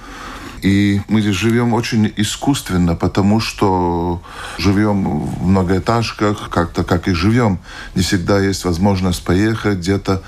И 0.62 1.00
мы 1.08 1.20
живем 1.22 1.74
очень 1.74 2.12
искусственно, 2.16 2.94
потому 2.94 3.40
что 3.40 4.22
живем 4.58 5.20
в 5.20 5.46
многоэтажках, 5.46 6.48
как-то 6.50 6.84
как 6.84 7.08
и 7.08 7.12
живем. 7.12 7.58
Не 7.94 8.02
всегда 8.02 8.40
есть 8.40 8.64
возможность 8.64 9.24
поехать 9.24 9.78
где-то. 9.78 10.22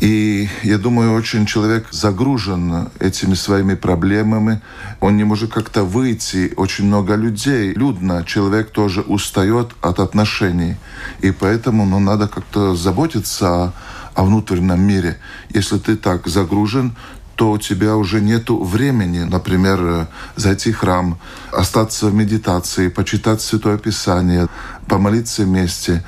И 0.00 0.48
я 0.62 0.78
думаю, 0.78 1.14
очень 1.14 1.46
человек 1.46 1.86
загружен 1.90 2.88
этими 2.98 3.34
своими 3.34 3.74
проблемами. 3.74 4.60
Он 5.00 5.16
не 5.16 5.24
может 5.24 5.52
как-то 5.52 5.84
выйти. 5.84 6.52
Очень 6.56 6.86
много 6.86 7.14
людей. 7.14 7.72
Людно. 7.74 8.24
Человек 8.24 8.70
тоже 8.70 9.02
устает 9.02 9.70
от 9.80 10.00
отношений. 10.00 10.76
И 11.20 11.30
поэтому 11.30 11.86
ну, 11.86 12.00
надо 12.00 12.26
как-то 12.26 12.74
заботиться 12.74 13.46
о, 13.46 13.72
о 14.14 14.24
внутреннем 14.24 14.80
мире. 14.80 15.18
Если 15.50 15.78
ты 15.78 15.96
так 15.96 16.26
загружен, 16.26 16.96
то 17.42 17.50
у 17.50 17.58
тебя 17.58 17.96
уже 17.96 18.20
нет 18.20 18.50
времени, 18.50 19.24
например, 19.24 19.78
э, 19.82 20.06
зайти 20.36 20.70
в 20.70 20.78
храм, 20.78 21.18
остаться 21.50 22.06
в 22.06 22.14
медитации, 22.14 22.86
почитать 22.86 23.42
Святое 23.42 23.78
Писание, 23.78 24.46
помолиться 24.86 25.42
вместе. 25.42 26.04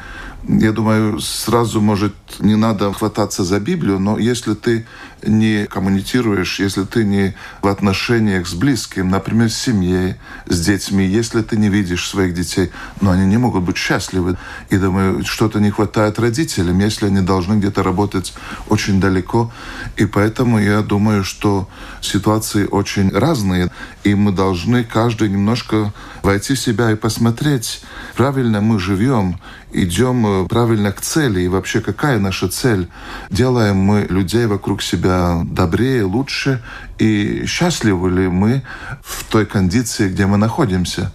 Я 0.47 0.71
думаю, 0.71 1.19
сразу, 1.19 1.81
может, 1.81 2.15
не 2.39 2.55
надо 2.55 2.93
хвататься 2.93 3.43
за 3.43 3.59
Библию, 3.59 3.99
но 3.99 4.17
если 4.17 4.55
ты 4.55 4.87
не 5.27 5.67
коммуницируешь, 5.67 6.61
если 6.61 6.85
ты 6.85 7.05
не 7.05 7.35
в 7.63 7.69
отношениях 7.69 8.47
с 8.47 8.55
близким, 8.55 9.09
например, 9.09 9.51
с 9.51 9.57
семьей, 9.57 10.17
с 10.47 10.61
детьми, 10.65 11.07
если 11.07 11.43
ты 11.43 11.57
не 11.57 11.69
видишь 11.69 12.09
своих 12.09 12.35
детей, 12.35 12.71
но 13.01 13.11
они 13.11 13.27
не 13.27 13.37
могут 13.37 13.63
быть 13.63 13.77
счастливы. 13.77 14.37
И 14.71 14.77
думаю, 14.77 15.25
что-то 15.25 15.61
не 15.61 15.71
хватает 15.71 16.19
родителям, 16.19 16.79
если 16.79 17.07
они 17.07 17.21
должны 17.21 17.59
где-то 17.59 17.83
работать 17.83 18.35
очень 18.69 19.01
далеко. 19.01 19.53
И 19.97 20.07
поэтому 20.07 20.59
я 20.59 20.83
думаю, 20.83 21.25
что 21.25 21.69
ситуации 22.01 22.67
очень 22.67 23.11
разные, 23.11 23.71
и 24.05 24.15
мы 24.15 24.33
должны 24.33 24.85
каждый 24.85 25.29
немножко 25.29 25.93
войти 26.23 26.55
в 26.55 26.61
себя 26.61 26.91
и 26.91 26.97
посмотреть, 26.97 27.83
правильно 28.17 28.61
мы 28.61 28.79
живем, 28.79 29.39
идем 29.75 30.27
э, 30.27 30.49
правильно 30.49 30.93
к 30.93 31.01
цели 31.01 31.43
и 31.43 31.49
вообще 31.49 31.81
какая 31.81 32.19
наша 32.19 32.49
цель. 32.49 32.89
Делаем 33.31 33.77
мы 33.77 34.07
людей 34.09 34.47
вокруг 34.47 34.83
себя 34.83 35.14
добрее, 35.45 36.05
лучше. 36.05 36.63
И 36.99 37.45
счастливы 37.47 38.11
ли 38.11 38.29
мы 38.29 38.63
в 39.03 39.25
той 39.25 39.47
кондиции, 39.47 40.09
где 40.09 40.27
мы 40.27 40.37
находимся? 40.37 41.13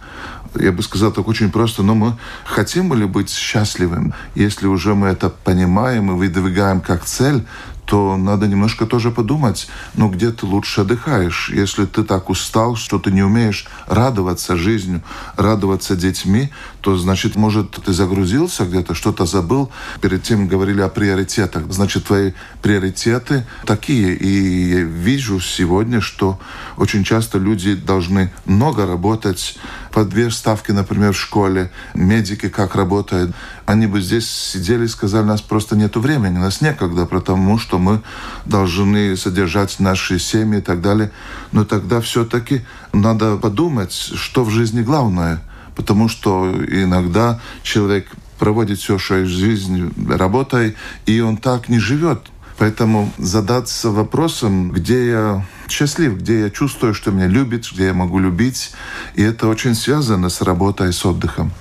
Я 0.56 0.72
бы 0.72 0.82
сказал 0.82 1.12
так 1.12 1.28
очень 1.28 1.52
просто, 1.52 1.84
но 1.84 1.96
мы 1.96 2.18
хотим 2.44 2.94
ли 2.94 3.06
быть 3.06 3.30
счастливым? 3.30 4.14
Если 4.36 4.68
уже 4.68 4.96
мы 4.96 5.08
это 5.08 5.30
понимаем 5.30 6.12
и 6.12 6.16
выдвигаем 6.16 6.82
как 6.82 7.06
цель, 7.06 7.46
то 7.90 8.18
надо 8.18 8.48
немножко 8.48 8.86
тоже 8.86 9.10
подумать, 9.10 9.68
ну 9.96 10.10
где 10.10 10.32
ты 10.32 10.46
лучше 10.46 10.82
отдыхаешь, 10.82 11.50
если 11.50 11.86
ты 11.86 12.04
так 12.04 12.30
устал, 12.30 12.76
что 12.76 13.00
ты 13.00 13.12
не 13.12 13.24
умеешь 13.24 13.66
радоваться 13.88 14.56
жизнью, 14.58 15.02
радоваться 15.38 15.96
детьми, 15.96 16.52
то 16.82 16.98
значит, 16.98 17.36
может, 17.36 17.72
ты 17.72 17.94
загрузился 17.94 18.66
где-то, 18.66 18.94
что-то 18.94 19.26
забыл. 19.26 19.72
Перед 20.02 20.24
тем 20.24 20.48
говорили 20.48 20.82
о 20.82 20.90
приоритетах. 20.90 21.72
Значит, 21.72 22.06
твои 22.06 22.34
приоритеты 22.62 23.46
такие. 23.66 24.16
И 24.16 24.70
я 24.70 24.82
вижу 24.82 25.40
сегодня, 25.40 26.02
что 26.02 26.40
очень 26.78 27.04
часто 27.04 27.38
люди 27.38 27.76
должны 27.76 28.32
много 28.46 28.86
работать, 28.86 29.58
по 29.92 30.06
две 30.06 30.30
ставки, 30.32 30.72
например, 30.72 31.14
в 31.14 31.20
школе, 31.20 31.72
медики 31.94 32.50
как 32.50 32.76
работают. 32.76 33.36
Они 33.66 33.88
бы 33.88 34.02
здесь 34.02 34.30
сидели 34.30 34.86
и 34.86 34.88
сказали, 34.88 35.24
у 35.24 35.28
нас 35.28 35.42
просто 35.42 35.76
нет 35.76 35.96
времени, 35.96 36.38
у 36.38 36.42
нас 36.42 36.62
некогда, 36.62 37.06
потому 37.06 37.58
что 37.58 37.80
мы 37.80 38.02
должны 38.46 39.16
содержать 39.18 39.80
наши 39.80 40.20
семьи 40.20 40.60
и 40.60 40.62
так 40.62 40.82
далее. 40.82 41.12
Но 41.52 41.66
тогда 41.66 42.02
все-таки 42.02 42.62
надо 42.94 43.38
подумать, 43.38 43.94
что 43.94 44.44
в 44.44 44.50
жизни 44.50 44.82
главное. 44.82 45.42
Потому 45.80 46.10
что 46.10 46.54
иногда 46.68 47.40
человек 47.64 48.12
проводит 48.38 48.80
всю 48.80 49.00
свою 49.00 49.28
жизнь 49.28 49.94
работой, 50.10 50.76
и 51.06 51.22
он 51.22 51.38
так 51.38 51.70
не 51.70 51.80
живет. 51.80 52.20
Поэтому 52.58 53.10
задаться 53.18 53.90
вопросом, 53.90 54.72
где 54.72 55.10
я 55.10 55.46
счастлив, 55.70 56.18
где 56.18 56.42
я 56.42 56.50
чувствую, 56.50 56.94
что 56.94 57.12
меня 57.12 57.28
любит, 57.28 57.66
где 57.74 57.86
я 57.86 57.94
могу 57.94 58.20
любить. 58.20 58.72
И 59.16 59.24
это 59.24 59.48
очень 59.48 59.74
связано 59.74 60.28
с 60.28 60.42
работой, 60.42 60.92
с 60.92 61.06
отдыхом. 61.06 61.54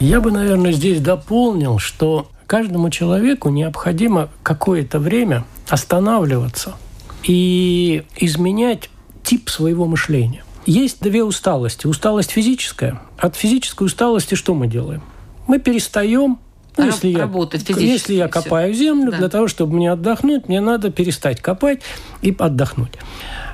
Я 0.00 0.20
бы, 0.20 0.32
наверное, 0.32 0.72
здесь 0.72 1.00
дополнил, 1.00 1.78
что 1.78 2.28
каждому 2.48 2.90
человеку 2.90 3.50
необходимо 3.50 4.30
какое-то 4.42 4.98
время 4.98 5.44
останавливаться 5.68 6.74
и 7.22 8.02
изменять 8.16 8.90
тип 9.22 9.48
своего 9.48 9.86
мышления. 9.86 10.43
Есть 10.66 11.00
две 11.00 11.22
усталости. 11.22 11.86
Усталость 11.86 12.30
физическая. 12.30 13.00
От 13.18 13.36
физической 13.36 13.84
усталости 13.84 14.34
что 14.34 14.54
мы 14.54 14.66
делаем? 14.66 15.02
Мы 15.46 15.58
перестаем 15.58 16.38
ну, 16.76 16.86
если 16.86 17.08
я, 17.08 17.30
если 17.76 18.14
я 18.14 18.26
копаю 18.26 18.74
землю, 18.74 19.12
да. 19.12 19.18
для 19.18 19.28
того, 19.28 19.46
чтобы 19.46 19.76
мне 19.76 19.92
отдохнуть, 19.92 20.48
мне 20.48 20.60
надо 20.60 20.90
перестать 20.90 21.40
копать 21.40 21.82
и 22.20 22.34
отдохнуть. 22.36 22.92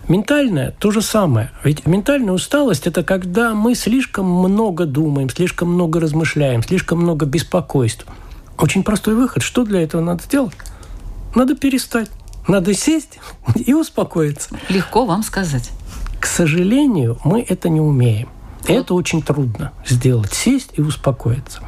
Ментальная 0.09 0.75
то 0.79 0.91
же 0.91 1.03
самое. 1.03 1.51
Ведь 1.63 1.87
ментальная 1.87 2.33
усталость– 2.33 2.87
это 2.87 3.05
когда 3.05 3.53
мы 3.55 3.75
слишком 3.75 4.25
много 4.25 4.87
думаем, 4.87 5.29
слишком 5.29 5.69
много 5.69 6.01
размышляем, 6.01 6.63
слишком 6.63 7.01
много 7.01 7.27
беспокойств. 7.27 8.07
Очень 8.59 8.83
простой 8.83 9.15
выход. 9.15 9.43
Что 9.43 9.65
для 9.65 9.83
этого 9.83 10.01
надо 10.01 10.23
сделать? 10.23 10.55
Надо 11.35 11.55
перестать. 11.55 12.11
Надо 12.49 12.73
сесть 12.73 13.19
и 13.55 13.75
успокоиться. 13.75 14.49
Легко 14.71 15.05
вам 15.05 15.23
сказать. 15.23 15.71
К 16.21 16.27
сожалению, 16.27 17.19
мы 17.25 17.41
это 17.41 17.69
не 17.69 17.81
умеем. 17.81 18.29
Это 18.67 18.93
очень 18.93 19.23
трудно 19.23 19.73
сделать, 19.87 20.35
сесть 20.35 20.73
и 20.77 20.83
успокоиться. 20.83 21.61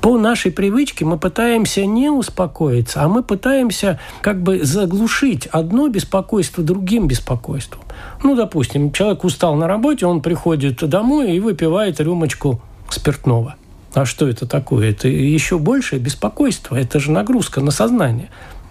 По 0.00 0.16
нашей 0.16 0.52
привычке 0.52 1.04
мы 1.04 1.18
пытаемся 1.18 1.84
не 1.84 2.08
успокоиться, 2.08 3.02
а 3.02 3.08
мы 3.08 3.24
пытаемся 3.24 3.98
как 4.22 4.40
бы 4.40 4.64
заглушить 4.64 5.46
одно 5.48 5.88
беспокойство 5.88 6.62
другим 6.62 7.08
беспокойством. 7.08 7.82
Ну, 8.22 8.36
допустим, 8.36 8.92
человек 8.92 9.24
устал 9.24 9.56
на 9.56 9.66
работе, 9.66 10.06
он 10.06 10.22
приходит 10.22 10.88
домой 10.88 11.32
и 11.32 11.40
выпивает 11.40 12.00
рюмочку 12.00 12.62
спиртного. 12.88 13.56
А 13.92 14.04
что 14.04 14.28
это 14.28 14.46
такое? 14.46 14.90
Это 14.90 15.08
еще 15.08 15.58
большее 15.58 15.98
беспокойство. 15.98 16.76
Это 16.76 17.00
же 17.00 17.10
нагрузка 17.10 17.60
на 17.60 17.72
сознание. 17.72 18.30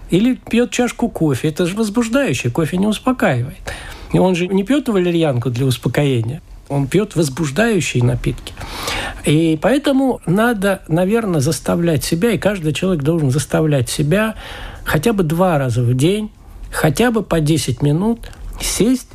Или 0.10 0.36
пьет 0.36 0.72
чашку 0.72 1.10
кофе. 1.10 1.50
Это 1.50 1.66
же 1.66 1.76
возбуждающее. 1.76 2.52
Кофе 2.52 2.78
не 2.78 2.88
успокаивает. 2.88 3.58
И 4.14 4.20
он 4.20 4.36
же 4.36 4.48
не 4.48 4.64
пьет 4.64 4.88
валерьянку 4.88 5.50
для 5.50 5.66
успокоения 5.66 6.42
он 6.70 6.88
пьет 6.88 7.16
возбуждающие 7.16 8.04
напитки. 8.04 8.54
И 9.26 9.60
поэтому 9.62 10.22
надо, 10.26 10.82
наверное, 10.88 11.42
заставлять 11.42 12.04
себя, 12.04 12.32
и 12.32 12.38
каждый 12.38 12.74
человек 12.74 13.04
должен 13.04 13.32
заставлять 13.32 13.90
себя 13.90 14.36
хотя 14.86 15.12
бы 15.12 15.24
два 15.24 15.58
раза 15.58 15.82
в 15.82 15.94
день, 15.96 16.32
хотя 16.72 17.12
бы 17.12 17.24
по 17.24 17.40
10 17.40 17.82
минут 17.82 18.32
сесть 18.62 19.10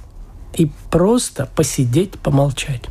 и 0.55 0.71
просто 0.91 1.49
посидеть, 1.57 2.13
помолчать. 2.19 2.83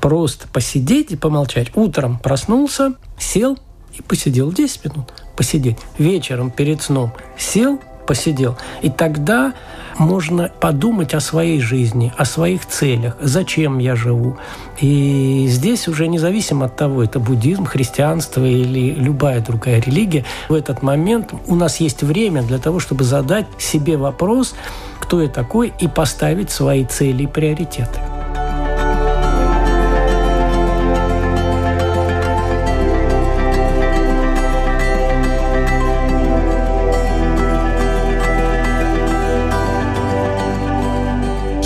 Просто 0.00 0.46
посидеть 0.48 1.12
и 1.12 1.16
помолчать. 1.16 1.74
Утром 1.74 2.18
проснулся, 2.18 2.94
сел 3.18 3.58
и 3.98 4.02
посидел 4.02 4.52
10 4.52 4.84
минут. 4.84 5.12
Посидеть. 5.36 5.78
Вечером 5.98 6.50
перед 6.50 6.82
сном 6.82 7.12
сел, 7.38 7.80
посидел. 8.06 8.56
И 8.82 8.90
тогда 8.90 9.54
можно 9.98 10.50
подумать 10.60 11.14
о 11.14 11.20
своей 11.20 11.60
жизни, 11.60 12.12
о 12.16 12.24
своих 12.24 12.66
целях, 12.66 13.16
зачем 13.20 13.78
я 13.78 13.96
живу. 13.96 14.36
И 14.80 15.46
здесь 15.48 15.88
уже 15.88 16.08
независимо 16.08 16.66
от 16.66 16.76
того, 16.76 17.02
это 17.02 17.20
буддизм, 17.20 17.64
христианство 17.64 18.44
или 18.44 18.90
любая 18.90 19.40
другая 19.40 19.80
религия, 19.80 20.24
в 20.48 20.54
этот 20.54 20.82
момент 20.82 21.32
у 21.46 21.54
нас 21.54 21.78
есть 21.78 22.02
время 22.02 22.42
для 22.42 22.58
того, 22.58 22.80
чтобы 22.80 23.04
задать 23.04 23.46
себе 23.58 23.96
вопрос, 23.96 24.54
кто 24.98 25.22
я 25.22 25.28
такой, 25.28 25.72
и 25.80 25.88
поставить 25.88 26.50
свои 26.50 26.84
цели 26.84 27.24
и 27.24 27.26
приоритеты. 27.26 28.00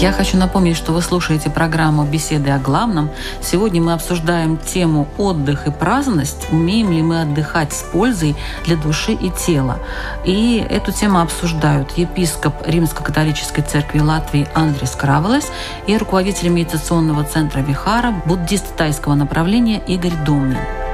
Я 0.00 0.12
хочу 0.12 0.36
напомнить, 0.36 0.76
что 0.76 0.92
вы 0.92 1.02
слушаете 1.02 1.50
программу 1.50 2.04
«Беседы 2.04 2.50
о 2.50 2.58
главном». 2.60 3.10
Сегодня 3.42 3.82
мы 3.82 3.94
обсуждаем 3.94 4.56
тему 4.56 5.08
«Отдых 5.18 5.66
и 5.66 5.72
праздность. 5.72 6.46
Умеем 6.52 6.92
ли 6.92 7.02
мы 7.02 7.22
отдыхать 7.22 7.72
с 7.72 7.82
пользой 7.82 8.36
для 8.64 8.76
души 8.76 9.12
и 9.14 9.28
тела?» 9.30 9.80
И 10.24 10.64
эту 10.70 10.92
тему 10.92 11.20
обсуждают 11.20 11.98
епископ 11.98 12.54
Римско-католической 12.64 13.62
церкви 13.62 13.98
Латвии 13.98 14.46
Андрес 14.54 14.92
Кравелес 14.92 15.50
и 15.88 15.96
руководитель 15.96 16.50
медитационного 16.50 17.24
центра 17.24 17.58
Вихара, 17.58 18.14
буддист 18.24 18.76
тайского 18.76 19.16
направления 19.16 19.82
Игорь 19.88 20.14
Домнин. 20.24 20.87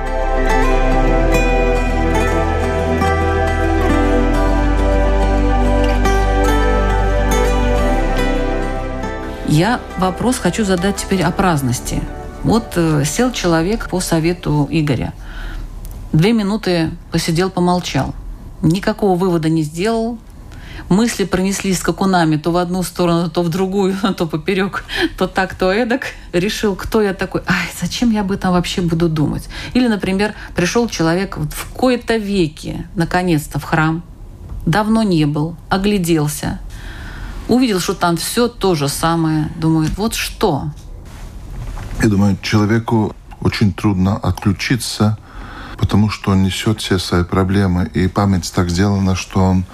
Я 9.46 9.80
вопрос 9.98 10.38
хочу 10.38 10.64
задать 10.64 10.96
теперь 10.96 11.22
о 11.22 11.30
праздности. 11.30 12.02
Вот 12.44 12.72
э, 12.76 13.04
сел 13.04 13.30
человек 13.30 13.90
по 13.90 14.00
совету 14.00 14.66
Игоря. 14.70 15.12
Две 16.12 16.32
минуты 16.32 16.90
посидел, 17.12 17.50
помолчал. 17.50 18.14
Никакого 18.62 19.16
вывода 19.16 19.50
не 19.50 19.62
сделал. 19.62 20.18
Мысли 20.88 21.24
пронеслись 21.24 21.78
скакунами 21.78 22.36
то 22.36 22.52
в 22.52 22.56
одну 22.56 22.82
сторону, 22.82 23.28
то 23.28 23.42
в 23.42 23.50
другую, 23.50 23.94
то 24.16 24.26
поперек, 24.26 24.84
то 25.18 25.26
так, 25.26 25.54
то 25.54 25.70
эдак. 25.70 26.06
Решил, 26.32 26.74
кто 26.74 27.02
я 27.02 27.12
такой. 27.12 27.42
Ай, 27.46 27.68
зачем 27.78 28.12
я 28.12 28.22
об 28.22 28.32
этом 28.32 28.52
вообще 28.52 28.80
буду 28.80 29.10
думать? 29.10 29.48
Или, 29.74 29.88
например, 29.88 30.34
пришел 30.56 30.88
человек 30.88 31.36
в 31.36 31.70
кои-то 31.74 32.16
веке, 32.16 32.86
наконец-то, 32.94 33.58
в 33.58 33.64
храм. 33.64 34.02
Давно 34.64 35.02
не 35.02 35.26
был, 35.26 35.54
огляделся– 35.68 36.60
увидел, 37.48 37.80
что 37.80 37.94
там 37.94 38.16
все 38.16 38.48
то 38.48 38.74
же 38.74 38.88
самое, 38.88 39.50
думает, 39.56 39.96
вот 39.96 40.14
что? 40.14 40.70
Я 42.02 42.08
думаю, 42.08 42.36
человеку 42.42 43.14
очень 43.40 43.72
трудно 43.72 44.16
отключиться, 44.16 45.18
потому 45.78 46.08
что 46.08 46.32
он 46.32 46.42
несет 46.42 46.80
все 46.80 46.98
свои 46.98 47.24
проблемы, 47.24 47.90
и 47.94 48.08
память 48.08 48.50
так 48.52 48.70
сделана, 48.70 49.14
что 49.14 49.40
он 49.40 49.64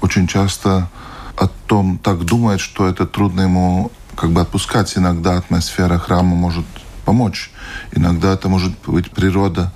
очень 0.00 0.26
часто 0.26 0.88
о 1.36 1.48
том 1.66 1.98
так 1.98 2.24
думает, 2.24 2.60
что 2.60 2.88
это 2.88 3.06
трудно 3.06 3.42
ему 3.42 3.90
как 4.16 4.30
бы 4.30 4.40
отпускать. 4.40 4.96
Иногда 4.96 5.36
атмосфера 5.36 5.98
храма 5.98 6.34
может 6.34 6.66
помочь. 7.04 7.50
Иногда 7.92 8.32
это 8.34 8.48
может 8.48 8.72
быть 8.86 9.10
природа. 9.10 9.72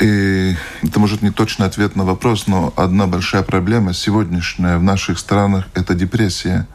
И 0.00 0.54
это 0.82 1.00
может 1.00 1.22
не 1.22 1.30
точный 1.30 1.66
ответ 1.66 1.96
на 1.96 2.04
вопрос, 2.04 2.46
но 2.46 2.72
одна 2.76 3.06
большая 3.08 3.42
проблема 3.42 3.92
сегодняшняя 3.92 4.78
в 4.78 4.82
наших 4.82 5.18
странах– 5.18 5.66
это 5.74 5.94
депрессия. 5.94 6.68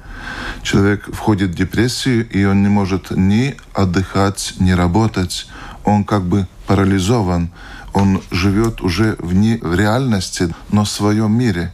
Человек 0.62 1.08
входит 1.14 1.52
в 1.52 1.56
депрессию, 1.56 2.28
и 2.30 2.44
он 2.44 2.64
не 2.64 2.70
может 2.70 3.12
ни 3.12 3.56
отдыхать, 3.74 4.56
ни 4.60 4.72
работать. 4.72 5.48
Он 5.86 6.04
как 6.04 6.24
бы 6.24 6.48
парализован. 6.68 7.50
Он 7.94 8.22
живет 8.30 8.82
уже 8.82 9.16
вне 9.20 9.58
в 9.62 9.74
реальности, 9.74 10.54
но 10.70 10.84
в 10.84 10.90
своем 10.90 11.32
мире, 11.32 11.72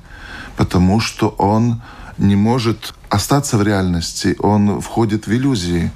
потому 0.55 0.99
что 0.99 1.29
он 1.29 1.81
не 2.17 2.35
может 2.35 2.93
остаться 3.09 3.57
в 3.57 3.63
реальности, 3.63 4.35
он 4.39 4.81
входит 4.81 5.25
в 5.25 5.31
иллюзии. 5.31 5.91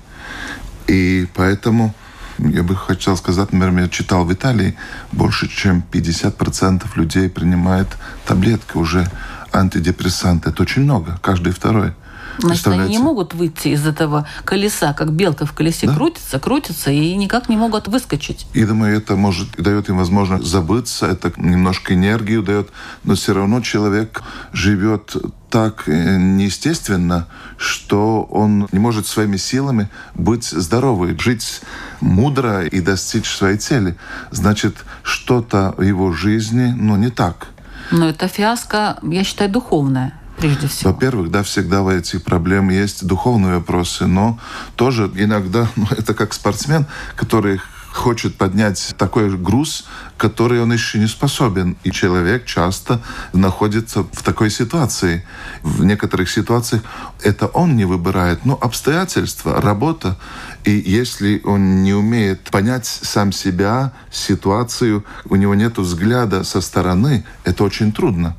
И 0.88 1.28
поэтому 1.36 1.94
я 2.40 2.64
бы 2.64 2.76
хотел 2.76 3.18
сказать, 3.18 3.54
например, 3.54 3.84
я 3.84 3.90
читал 3.90 4.26
в 4.26 4.34
Италии, 4.34 4.76
больше 5.12 5.48
чем 5.48 5.84
50% 5.92 6.84
людей 6.96 7.30
принимает 7.30 7.88
таблетки 8.26 8.78
уже 8.78 9.10
антидепрессанты. 9.52 10.50
Это 10.50 10.64
очень 10.64 10.84
много, 10.84 11.18
каждый 11.22 11.54
второй. 11.54 11.94
Значит, 12.40 12.68
они 12.68 12.90
не 12.90 12.98
могут 12.98 13.34
выйти 13.34 13.70
из 13.70 13.86
этого 13.86 14.28
колеса, 14.46 14.94
как 14.94 15.12
белка 15.12 15.46
в 15.46 15.54
колесе 15.54 15.88
да? 15.88 15.96
крутится, 15.96 16.40
крутится 16.40 16.92
и 16.92 17.16
никак 17.16 17.50
не 17.50 17.58
могут 17.58 17.88
выскочить. 17.88 18.48
И 18.54 18.66
думаю, 18.66 18.98
это 18.98 19.16
может 19.16 19.52
дает 19.58 19.90
им 19.90 19.98
возможность 19.98 20.46
забыться, 20.46 21.08
это 21.08 21.32
немножко 21.38 21.94
энергию 21.94 22.44
дает, 22.44 22.70
но 23.04 23.16
все 23.16 23.34
равно 23.34 23.62
человек 23.62 24.24
живет 24.52 25.16
так 25.50 25.88
э, 25.88 26.18
неестественно, 26.18 27.28
что 27.58 28.24
он 28.24 28.68
не 28.72 28.80
может 28.80 29.06
своими 29.06 29.38
силами 29.38 29.90
быть 30.16 30.46
здоровым, 30.46 31.20
жить 31.20 31.62
мудро 32.02 32.66
и 32.66 32.82
достичь 32.82 33.28
своей 33.28 33.58
цели. 33.58 33.96
Значит, 34.32 34.78
что-то 35.04 35.76
в 35.78 35.84
его 35.84 36.12
жизни, 36.12 36.74
ну, 36.76 36.96
не 36.96 37.12
так. 37.12 37.48
Но 37.92 38.10
это 38.10 38.28
фиаско, 38.28 38.98
я 39.04 39.24
считаю, 39.24 39.52
духовное 39.52 40.20
прежде 40.38 40.68
всего? 40.68 40.92
Во-первых, 40.92 41.32
да, 41.32 41.44
всегда 41.44 41.82
в 41.82 41.88
этих 41.88 42.24
проблем 42.24 42.70
есть 42.70 43.06
духовные 43.06 43.56
вопросы, 43.58 44.06
но 44.06 44.40
тоже 44.76 45.12
иногда, 45.16 45.68
ну, 45.76 45.88
это 45.92 46.14
как 46.14 46.34
спортсмен, 46.34 46.86
который 47.16 47.60
хочет 47.94 48.36
поднять 48.36 48.96
такой 48.98 49.36
груз, 49.38 49.86
который 50.18 50.62
он 50.62 50.74
еще 50.74 51.00
не 51.00 51.08
способен. 51.08 51.78
И 51.84 51.92
человек 51.92 52.46
часто 52.46 53.02
находится 53.34 54.04
в 54.04 54.24
такой 54.24 54.50
ситуации. 54.50 55.26
В 55.62 55.86
некоторых 55.86 56.30
ситуациях 56.30 56.82
это 57.22 57.48
он 57.48 57.76
не 57.76 57.86
выбирает, 57.86 58.46
но 58.46 58.58
обстоятельства, 58.60 59.62
работа. 59.62 60.18
И 60.66 60.72
если 60.72 61.42
он 61.44 61.84
не 61.84 61.94
умеет 61.94 62.50
понять 62.50 62.86
сам 62.86 63.32
себя, 63.32 63.94
ситуацию, 64.12 65.06
у 65.26 65.36
него 65.36 65.56
нет 65.56 65.78
взгляда 65.78 66.44
со 66.44 66.62
стороны, 66.62 67.26
это 67.44 67.64
очень 67.64 67.92
трудно. 67.92 68.36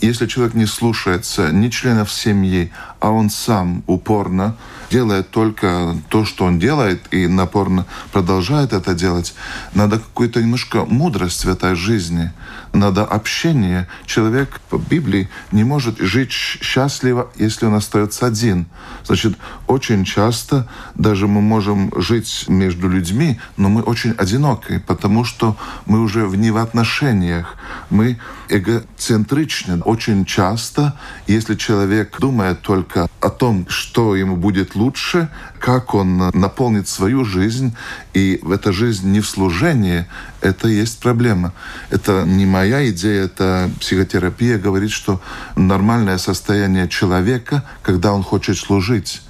Если 0.00 0.26
человек 0.26 0.54
не 0.54 0.66
слушается 0.66 1.50
ни 1.52 1.68
членов 1.68 2.12
семьи, 2.12 2.70
а 3.00 3.10
он 3.10 3.30
сам 3.30 3.82
упорно 3.86 4.56
делает 4.90 5.30
только 5.30 5.96
то, 6.08 6.24
что 6.24 6.44
он 6.44 6.58
делает, 6.58 7.02
и 7.10 7.26
напорно 7.26 7.86
продолжает 8.12 8.72
это 8.72 8.94
делать, 8.94 9.34
надо 9.74 9.98
какую-то 9.98 10.42
немножко 10.42 10.84
мудрость 10.84 11.44
в 11.44 11.48
этой 11.48 11.74
жизни, 11.74 12.32
надо 12.78 13.04
общение. 13.04 13.88
Человек 14.06 14.60
по 14.68 14.76
Библии 14.76 15.28
не 15.52 15.64
может 15.64 15.98
жить 15.98 16.30
счастливо, 16.30 17.30
если 17.36 17.66
он 17.66 17.74
остается 17.74 18.26
один. 18.26 18.66
Значит, 19.04 19.36
очень 19.66 20.04
часто 20.04 20.68
даже 20.94 21.26
мы 21.26 21.40
можем 21.40 21.92
жить 21.96 22.44
между 22.48 22.88
людьми, 22.88 23.40
но 23.56 23.68
мы 23.68 23.82
очень 23.82 24.12
одиноки, 24.12 24.82
потому 24.86 25.24
что 25.24 25.56
мы 25.86 26.00
уже 26.00 26.26
вне 26.26 26.52
в 26.52 26.56
отношениях, 26.56 27.56
мы 27.90 28.18
эгоцентричны. 28.48 29.80
Очень 29.82 30.24
часто, 30.24 30.98
если 31.26 31.54
человек 31.54 32.18
думает 32.20 32.62
только 32.62 33.08
о 33.20 33.30
том, 33.30 33.66
что 33.68 34.14
ему 34.14 34.36
будет 34.36 34.74
лучше, 34.74 35.28
как 35.60 35.94
он 35.94 36.18
наполнит 36.34 36.88
свою 36.88 37.24
жизнь, 37.24 37.74
и 38.14 38.38
в 38.42 38.50
эта 38.50 38.72
жизнь 38.72 39.10
не 39.10 39.20
в 39.20 39.28
служении, 39.28 40.06
это 40.40 40.68
есть 40.68 41.00
проблема. 41.00 41.52
Это 41.90 42.24
не 42.24 42.46
моя 42.46 42.88
идея, 42.90 43.24
это 43.24 43.70
психотерапия 43.80 44.58
говорит, 44.58 44.90
что 44.90 45.20
нормальное 45.56 46.18
состояние 46.18 46.88
человека, 46.88 47.64
когда 47.82 48.12
он 48.12 48.22
хочет 48.22 48.56
служить. 48.56 49.22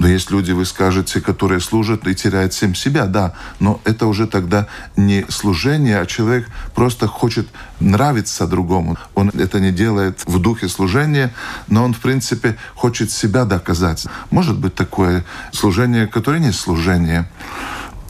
Но 0.00 0.08
есть 0.08 0.30
люди, 0.30 0.52
вы 0.52 0.64
скажете, 0.64 1.20
которые 1.20 1.60
служат 1.60 2.06
и 2.06 2.14
теряют 2.14 2.54
всем 2.54 2.74
себя, 2.74 3.04
да, 3.04 3.34
но 3.58 3.82
это 3.84 4.06
уже 4.06 4.26
тогда 4.26 4.66
не 4.96 5.26
служение, 5.28 6.00
а 6.00 6.06
человек 6.06 6.48
просто 6.74 7.06
хочет 7.06 7.46
нравиться 7.80 8.46
другому. 8.46 8.96
Он 9.14 9.28
это 9.28 9.60
не 9.60 9.72
делает 9.72 10.22
в 10.24 10.38
духе 10.38 10.68
служения, 10.68 11.34
но 11.68 11.84
он, 11.84 11.92
в 11.92 11.98
принципе, 11.98 12.56
хочет 12.74 13.10
себя 13.10 13.44
доказать. 13.44 14.06
Может 14.30 14.56
быть 14.56 14.74
такое 14.74 15.22
служение, 15.52 16.06
которое 16.06 16.40
не 16.40 16.52
служение. 16.52 17.28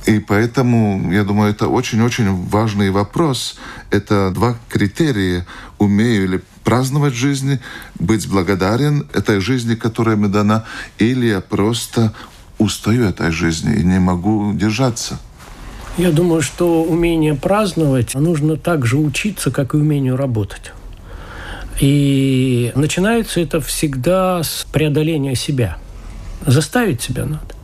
И 0.07 0.21
поэтому, 0.21 1.11
я 1.11 1.25
думаю, 1.25 1.51
это 1.51 1.67
очень-очень 1.67 2.47
важный 2.47 2.91
вопрос. 2.91 3.59
Это 3.91 4.31
два 4.31 4.55
критерия. 4.69 5.45
Умею 5.79 6.29
ли 6.29 6.41
праздновать 6.65 7.15
жизни, 7.15 7.61
быть 7.99 8.29
благодарен 8.29 9.07
этой 9.13 9.41
жизни, 9.41 9.75
которая 9.75 10.17
мне 10.17 10.29
дана, 10.29 10.65
или 10.99 11.27
я 11.27 11.41
просто 11.41 12.13
устаю 12.59 13.05
этой 13.05 13.31
жизни 13.31 13.75
и 13.75 13.83
не 13.83 13.99
могу 13.99 14.53
держаться. 14.53 15.19
Я 15.97 16.13
думаю, 16.13 16.43
что 16.43 16.83
умение 16.83 17.35
праздновать 17.35 18.15
нужно 18.15 18.57
так 18.57 18.87
же 18.87 18.97
учиться, 18.97 19.51
как 19.51 19.75
и 19.75 19.77
умению 19.77 20.17
работать. 20.17 20.73
И 21.81 22.73
начинается 22.75 23.41
это 23.41 23.61
всегда 23.61 24.43
с 24.43 24.67
преодоления 24.71 25.35
себя. 25.35 25.79
Заставить 26.47 27.03
себя 27.03 27.25
надо. 27.25 27.55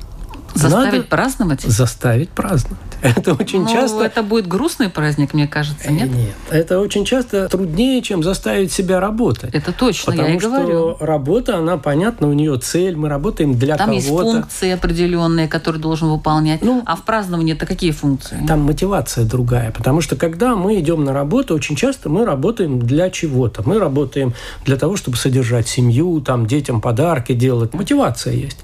Заставить 0.55 0.93
надо 0.93 1.03
праздновать? 1.05 1.61
Заставить 1.63 2.31
праздновать. 2.31 2.81
Это 3.17 3.35
очень 3.35 3.63
ну, 3.63 3.69
часто... 3.69 4.05
это 4.05 4.23
будет 4.23 4.47
грустный 4.47 4.89
праздник, 4.89 5.35
мне 5.35 5.47
кажется, 5.47 5.91
нет? 5.91 6.11
Нет. 6.11 6.35
Это 6.51 6.81
очень 6.81 7.05
часто 7.05 7.49
труднее, 7.49 8.03
чем 8.03 8.23
заставить 8.23 8.73
себя 8.73 9.01
работать. 9.01 9.55
Это 9.55 9.73
точно, 9.73 10.13
Потому 10.13 10.29
я 10.29 10.35
и 10.35 10.39
что 10.39 10.49
говорю. 10.51 10.97
работа, 11.01 11.59
она, 11.59 11.77
понятна, 11.77 12.29
у 12.29 12.33
нее 12.33 12.59
цель, 12.59 12.97
мы 12.97 13.09
работаем 13.09 13.59
для 13.59 13.77
Там 13.77 13.89
кого-то. 13.89 14.05
есть 14.05 14.09
функции 14.09 14.71
определенные, 14.71 15.49
которые 15.49 15.81
должен 15.81 16.09
выполнять. 16.09 16.63
Ну, 16.63 16.83
а 16.85 16.97
в 16.97 17.03
праздновании 17.03 17.55
это 17.55 17.67
какие 17.67 17.93
функции? 17.93 18.45
Там 18.47 18.61
мотивация 18.61 19.25
другая. 19.25 19.71
Потому 19.71 20.01
что 20.01 20.17
когда 20.17 20.57
мы 20.57 20.81
идем 20.81 21.05
на 21.05 21.13
работу, 21.13 21.55
очень 21.55 21.77
часто 21.77 22.09
мы 22.09 22.25
работаем 22.25 22.81
для 22.81 23.11
чего-то. 23.11 23.63
Мы 23.65 23.79
работаем 23.79 24.35
для 24.65 24.77
того, 24.77 24.97
чтобы 24.97 25.17
содержать 25.17 25.69
семью, 25.69 26.21
там, 26.21 26.47
детям 26.47 26.81
подарки 26.81 27.33
делать. 27.33 27.75
Мотивация 27.75 28.35
есть. 28.35 28.59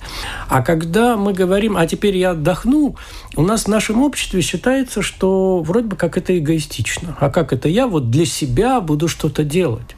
А 0.48 0.62
когда 0.62 1.16
мы 1.16 1.32
говорим, 1.32 1.76
а 1.76 1.86
теперь 1.86 2.16
я 2.16 2.30
отдохну, 2.30 2.96
у 3.36 3.42
нас 3.42 3.64
в 3.64 3.68
нашем 3.68 4.02
обществе 4.02 4.31
считается, 4.40 5.02
что 5.02 5.60
вроде 5.60 5.88
бы 5.88 5.96
как 5.96 6.16
это 6.16 6.36
эгоистично. 6.38 7.16
А 7.20 7.30
как 7.30 7.52
это 7.52 7.68
я 7.68 7.86
вот 7.86 8.10
для 8.10 8.24
себя 8.24 8.80
буду 8.80 9.08
что-то 9.08 9.44
делать? 9.44 9.96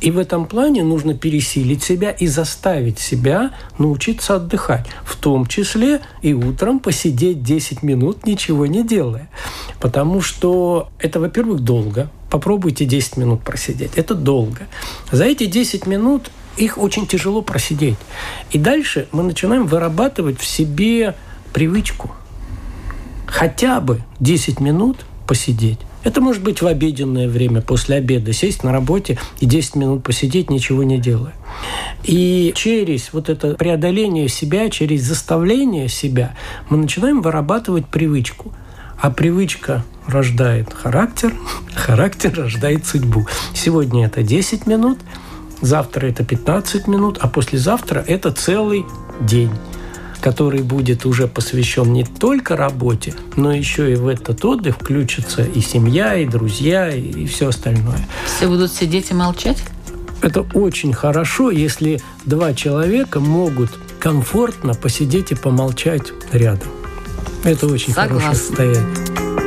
И 0.00 0.10
в 0.10 0.18
этом 0.18 0.46
плане 0.46 0.82
нужно 0.82 1.14
пересилить 1.14 1.82
себя 1.82 2.10
и 2.10 2.26
заставить 2.26 2.98
себя 2.98 3.52
научиться 3.78 4.36
отдыхать. 4.36 4.86
В 5.04 5.16
том 5.16 5.46
числе 5.46 6.00
и 6.22 6.32
утром 6.32 6.80
посидеть 6.80 7.42
10 7.42 7.82
минут, 7.82 8.26
ничего 8.26 8.66
не 8.66 8.82
делая. 8.82 9.28
Потому 9.78 10.20
что 10.20 10.88
это, 10.98 11.20
во-первых, 11.20 11.60
долго. 11.60 12.10
Попробуйте 12.30 12.84
10 12.84 13.18
минут 13.18 13.42
просидеть. 13.42 13.92
Это 13.96 14.14
долго. 14.14 14.66
За 15.12 15.24
эти 15.24 15.46
10 15.46 15.86
минут 15.86 16.30
их 16.56 16.78
очень 16.78 17.06
тяжело 17.06 17.42
просидеть. 17.42 17.98
И 18.50 18.58
дальше 18.58 19.08
мы 19.12 19.22
начинаем 19.22 19.66
вырабатывать 19.66 20.40
в 20.40 20.46
себе 20.46 21.14
привычку– 21.52 22.12
хотя 23.30 23.80
бы 23.80 24.00
10 24.20 24.60
минут 24.60 24.98
посидеть. 25.26 25.78
Это 26.02 26.20
может 26.20 26.42
быть 26.42 26.62
в 26.62 26.66
обеденное 26.66 27.28
время, 27.28 27.60
после 27.60 27.96
обеда, 27.96 28.32
сесть 28.32 28.64
на 28.64 28.72
работе 28.72 29.18
и 29.38 29.46
10 29.46 29.76
минут 29.76 30.02
посидеть, 30.02 30.50
ничего 30.50 30.82
не 30.82 30.98
делая. 30.98 31.34
И 32.04 32.52
через 32.56 33.12
вот 33.12 33.28
это 33.28 33.54
преодоление 33.54 34.28
себя, 34.28 34.70
через 34.70 35.02
заставление 35.02 35.88
себя 35.88 36.34
мы 36.68 36.78
начинаем 36.78 37.20
вырабатывать 37.20 37.86
привычку. 37.86 38.52
А 38.98 39.10
привычка 39.10 39.84
рождает 40.06 40.72
характер, 40.72 41.34
характер 41.74 42.34
рождает 42.34 42.86
судьбу. 42.86 43.26
Сегодня 43.54 44.06
это 44.06 44.22
10 44.22 44.66
минут, 44.66 44.98
завтра 45.60 46.06
это 46.06 46.24
15 46.24 46.88
минут, 46.88 47.18
а 47.20 47.28
послезавтра 47.28 48.00
это 48.00 48.32
целый 48.32 48.84
день 49.20 49.50
который 50.20 50.62
будет 50.62 51.06
уже 51.06 51.26
посвящен 51.26 51.92
не 51.92 52.04
только 52.04 52.56
работе, 52.56 53.14
но 53.36 53.52
еще 53.52 53.92
и 53.92 53.96
в 53.96 54.06
этот 54.06 54.44
отдых 54.44 54.76
включится 54.76 55.42
и 55.42 55.60
семья, 55.60 56.16
и 56.16 56.26
друзья, 56.26 56.90
и 56.90 57.26
все 57.26 57.48
остальное. 57.48 58.06
Все 58.26 58.46
будут 58.48 58.72
сидеть 58.72 59.10
и 59.10 59.14
молчать? 59.14 59.58
Это 60.22 60.42
очень 60.54 60.92
хорошо, 60.92 61.50
если 61.50 62.00
два 62.26 62.52
человека 62.52 63.20
могут 63.20 63.70
комфортно 63.98 64.74
посидеть 64.74 65.32
и 65.32 65.34
помолчать 65.34 66.12
рядом. 66.32 66.68
Это 67.44 67.66
очень 67.66 67.94
Согласна. 67.94 68.20
хорошее 68.20 68.34
состояние. 68.34 69.39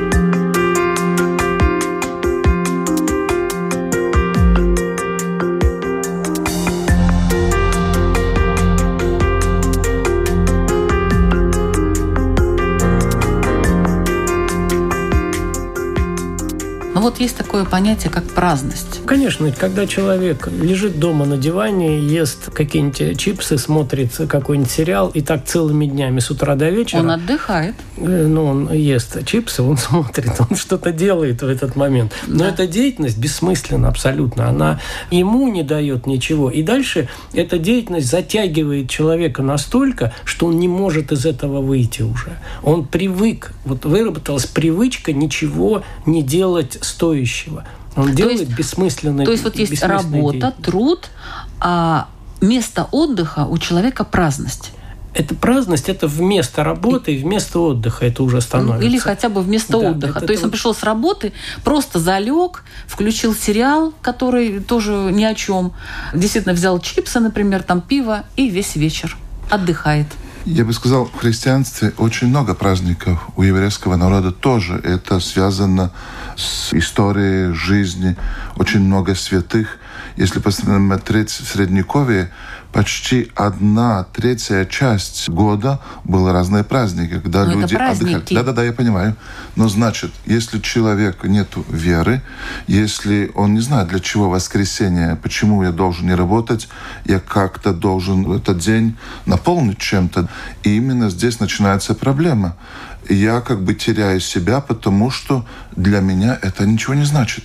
Вот 17.14 17.20
есть 17.20 17.38
такое 17.38 17.64
понятие, 17.64 18.12
как 18.12 18.24
праздность. 18.24 19.02
Конечно, 19.06 19.52
когда 19.52 19.86
человек 19.86 20.48
лежит 20.48 21.00
дома 21.00 21.26
на 21.26 21.38
диване, 21.38 22.00
ест 22.00 22.50
какие-нибудь 22.52 23.20
чипсы, 23.20 23.60
смотрит 23.60 24.16
какой-нибудь 24.28 24.72
сериал, 24.72 25.10
и 25.10 25.22
так 25.22 25.46
целыми 25.46 25.86
днями 25.86 26.20
с 26.20 26.32
утра 26.32 26.56
до 26.56 26.72
вечера. 26.72 27.02
Он 27.02 27.12
отдыхает. 27.12 27.76
Э, 27.98 28.26
ну, 28.28 28.46
он 28.46 28.74
ест 28.74 29.24
чипсы, 29.26 29.62
он 29.62 29.78
смотрит, 29.90 30.32
он 30.40 30.58
что-то 30.58 30.92
делает 30.92 31.44
в 31.44 31.48
этот 31.48 31.76
момент. 31.76 32.14
Но 32.26 32.40
да. 32.40 32.50
эта 32.50 32.66
деятельность 32.66 33.20
бессмысленна 33.20 33.90
абсолютно. 33.90 34.48
Она 34.48 34.80
ему 35.12 35.48
не 35.50 35.62
дает 35.62 36.08
ничего. 36.08 36.50
И 36.50 36.64
дальше 36.64 37.10
эта 37.34 37.60
деятельность 37.60 38.10
затягивает 38.10 38.90
человека 38.90 39.44
настолько, 39.44 40.14
что 40.26 40.48
он 40.48 40.58
не 40.58 40.68
может 40.68 41.12
из 41.12 41.28
этого 41.28 41.62
выйти 41.62 42.02
уже. 42.02 42.40
Он 42.64 42.86
привык, 42.86 43.54
вот 43.66 43.86
выработалась 43.86 44.48
привычка 44.48 45.14
ничего 45.14 45.84
не 46.08 46.24
делать 46.24 46.80
стоящего. 47.04 47.66
Он 47.96 48.08
то 48.08 48.14
делает 48.14 48.40
есть, 48.42 48.56
бессмысленные 48.56 49.26
То 49.26 49.32
есть 49.32 49.44
вот 49.44 49.56
есть 49.56 49.84
работа, 49.84 50.54
труд, 50.64 51.10
а 51.60 52.08
место 52.42 52.88
отдыха 52.92 53.46
у 53.46 53.58
человека 53.58 54.04
праздность. 54.04 54.72
Это 55.14 55.36
праздность, 55.36 55.90
это 55.90 56.08
вместо 56.08 56.64
работы 56.64 57.14
и 57.14 57.22
вместо 57.22 57.60
отдыха 57.60 58.04
это 58.08 58.24
уже 58.24 58.42
становится. 58.42 58.88
Или 58.88 58.98
хотя 58.98 59.30
бы 59.30 59.42
вместо 59.42 59.74
да, 59.74 59.92
отдыха. 59.92 60.22
То 60.22 60.32
есть 60.32 60.44
он 60.44 60.50
пришел 60.50 60.74
с 60.74 60.82
работы, 60.82 61.34
просто 61.64 62.00
залег, 62.00 62.64
включил 62.88 63.36
сериал, 63.36 63.94
который 64.02 64.60
тоже 64.60 64.94
ни 65.12 65.24
о 65.24 65.36
чем. 65.36 65.74
Действительно 66.16 66.56
взял 66.56 66.80
чипсы, 66.80 67.20
например, 67.20 67.62
там 67.62 67.82
пиво 67.82 68.24
и 68.36 68.50
весь 68.50 68.76
вечер 68.76 69.16
отдыхает. 69.52 70.08
Я 70.46 70.66
бы 70.66 70.74
сказал, 70.74 71.06
в 71.06 71.16
христианстве 71.16 71.94
очень 71.98 72.28
много 72.28 72.54
праздников. 72.54 73.30
У 73.38 73.44
еврейского 73.44 73.96
народа 73.96 74.34
тоже 74.34 74.74
это 74.84 75.22
связано 75.22 75.92
с 76.36 76.74
историей 76.74 77.54
жизни. 77.54 78.18
Очень 78.58 78.82
много 78.82 79.16
святых. 79.16 79.78
Если 80.18 80.40
посмотреть 80.40 81.30
в 81.30 81.48
Средневековье, 81.48 82.30
почти 82.74 83.32
одна 83.36 84.04
третья 84.12 84.66
часть 84.66 85.30
года 85.30 85.80
были 86.04 86.30
разные 86.32 86.64
праздники, 86.64 87.20
когда 87.20 87.46
Но 87.46 87.54
люди 87.54 87.76
отдыхали. 87.76 88.26
Да-да-да, 88.32 88.64
я 88.64 88.74
понимаю. 88.74 89.16
Но 89.56 89.70
значит, 89.70 90.12
если 90.26 90.60
человек 90.60 91.24
нет 91.24 91.50
веры, 91.70 92.22
если 92.68 93.32
он 93.36 93.54
не 93.54 93.60
знает, 93.62 93.90
для 93.90 94.00
чего 94.00 94.30
воскресенье, 94.30 95.16
почему 95.22 95.64
я 95.64 95.72
должен 95.72 96.08
не 96.08 96.16
работать, 96.16 96.68
я 97.06 97.20
как-то 97.20 97.74
должен 97.74 98.30
этот 98.32 98.58
день 98.58 98.98
наполнить 99.28 99.78
чем-то. 99.78 100.28
И 100.64 100.76
именно 100.76 101.10
здесь 101.12 101.40
начинается 101.40 101.94
проблема. 101.94 102.58
Я 103.08 103.42
как 103.42 103.62
бы 103.62 103.76
теряю 103.76 104.20
себя, 104.20 104.62
потому 104.62 105.12
что 105.12 105.46
для 105.76 106.00
меня 106.00 106.40
это 106.42 106.66
ничего 106.66 106.96
не 106.96 107.06
значит 107.06 107.44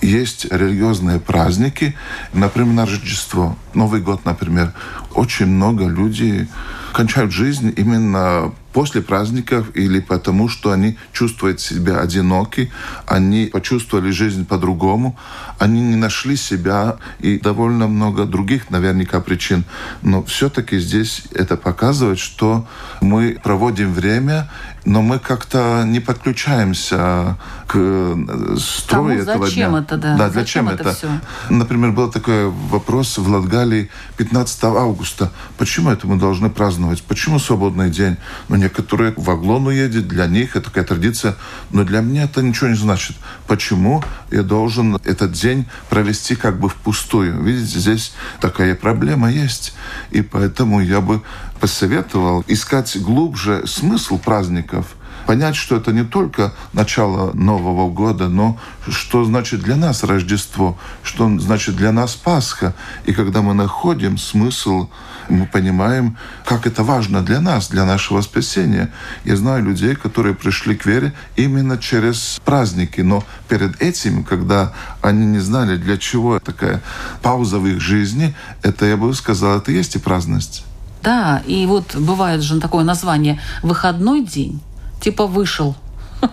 есть 0.00 0.46
религиозные 0.50 1.20
праздники, 1.20 1.96
например, 2.32 2.74
на 2.74 2.86
Рождество, 2.86 3.56
Новый 3.74 4.00
год, 4.00 4.24
например. 4.24 4.72
Очень 5.14 5.46
много 5.46 5.86
людей 5.86 6.48
кончают 6.92 7.30
жизнь 7.30 7.74
именно 7.76 8.54
после 8.72 9.02
праздников 9.02 9.68
или 9.74 10.00
потому, 10.00 10.48
что 10.48 10.70
они 10.72 10.96
чувствуют 11.12 11.60
себя 11.60 12.00
одиноки, 12.00 12.70
они 13.06 13.46
почувствовали 13.46 14.10
жизнь 14.10 14.46
по-другому, 14.46 15.18
они 15.58 15.80
не 15.82 15.96
нашли 15.96 16.36
себя 16.36 16.96
и 17.18 17.38
довольно 17.38 17.86
много 17.86 18.24
других 18.24 18.70
наверняка 18.70 19.20
причин. 19.20 19.64
Но 20.02 20.22
все-таки 20.24 20.78
здесь 20.78 21.24
это 21.34 21.56
показывает, 21.56 22.18
что 22.18 22.66
мы 23.00 23.38
проводим 23.42 23.92
время, 23.92 24.50
но 24.86 25.02
мы 25.02 25.18
как-то 25.18 25.82
не 25.84 25.98
подключаемся 25.98 27.36
к 27.66 27.74
э, 27.74 28.56
строю 28.58 29.18
Тому, 29.18 29.32
этого 29.32 29.46
зачем 29.46 29.72
дня. 29.72 29.80
Это, 29.80 29.96
да? 29.96 30.16
да, 30.16 30.30
зачем, 30.30 30.66
зачем 30.66 30.68
это? 30.68 30.94
Все? 30.94 31.08
Например, 31.50 31.90
был 31.90 32.08
такой 32.08 32.48
вопрос 32.48 33.18
в 33.18 33.28
Латгалии 33.28 33.90
15 34.16 34.64
августа. 34.64 35.32
Почему 35.58 35.90
это 35.90 36.06
мы 36.06 36.16
должны 36.16 36.50
праздновать? 36.50 37.02
Почему 37.02 37.40
свободный 37.40 37.90
день? 37.90 38.16
Ну, 38.48 38.54
некоторые 38.56 39.12
в 39.16 39.28
Аглону 39.28 39.70
едет, 39.70 40.06
для 40.06 40.26
них 40.26 40.54
это 40.54 40.66
такая 40.66 40.84
традиция, 40.84 41.34
но 41.72 41.82
для 41.82 42.00
меня 42.00 42.22
это 42.24 42.40
ничего 42.40 42.68
не 42.68 42.76
значит. 42.76 43.16
Почему 43.48 44.04
я 44.30 44.44
должен 44.44 44.98
этот 45.04 45.32
день 45.32 45.66
провести 45.90 46.36
как 46.36 46.60
бы 46.60 46.68
впустую? 46.68 47.42
Видите, 47.42 47.80
здесь 47.80 48.14
такая 48.40 48.76
проблема 48.76 49.32
есть. 49.32 49.74
И 50.12 50.22
поэтому 50.22 50.80
я 50.80 51.00
бы 51.00 51.22
посоветовал 51.60 52.44
искать 52.46 52.96
глубже 53.00 53.66
смысл 53.66 54.18
праздников, 54.18 54.96
понять, 55.26 55.56
что 55.56 55.76
это 55.76 55.92
не 55.92 56.04
только 56.04 56.52
начало 56.72 57.32
Нового 57.32 57.90
года, 57.90 58.28
но 58.28 58.58
что 58.88 59.24
значит 59.24 59.60
для 59.60 59.76
нас 59.76 60.04
Рождество, 60.04 60.78
что 61.02 61.38
значит 61.38 61.76
для 61.76 61.92
нас 61.92 62.14
Пасха. 62.14 62.74
И 63.04 63.12
когда 63.12 63.42
мы 63.42 63.54
находим 63.54 64.18
смысл, 64.18 64.88
мы 65.28 65.46
понимаем, 65.46 66.16
как 66.44 66.66
это 66.66 66.84
важно 66.84 67.22
для 67.22 67.40
нас, 67.40 67.68
для 67.68 67.84
нашего 67.84 68.20
спасения. 68.20 68.92
Я 69.24 69.36
знаю 69.36 69.64
людей, 69.64 69.96
которые 69.96 70.34
пришли 70.34 70.76
к 70.76 70.86
вере 70.86 71.12
именно 71.34 71.78
через 71.78 72.40
праздники, 72.44 73.00
но 73.00 73.24
перед 73.48 73.82
этим, 73.82 74.22
когда 74.22 74.72
они 75.02 75.26
не 75.26 75.40
знали, 75.40 75.76
для 75.76 75.98
чего 75.98 76.38
такая 76.38 76.80
пауза 77.22 77.58
в 77.58 77.66
их 77.66 77.80
жизни, 77.80 78.36
это, 78.62 78.86
я 78.86 78.96
бы 78.96 79.12
сказал, 79.14 79.58
это 79.58 79.72
есть 79.72 79.96
и 79.96 79.98
праздность. 79.98 80.64
Да, 81.06 81.40
и 81.46 81.66
вот 81.66 81.94
бывает 81.94 82.42
же 82.42 82.60
такое 82.60 82.82
название 82.82 83.40
«выходной 83.62 84.24
день», 84.24 84.60
типа 85.00 85.26
вышел. 85.26 85.76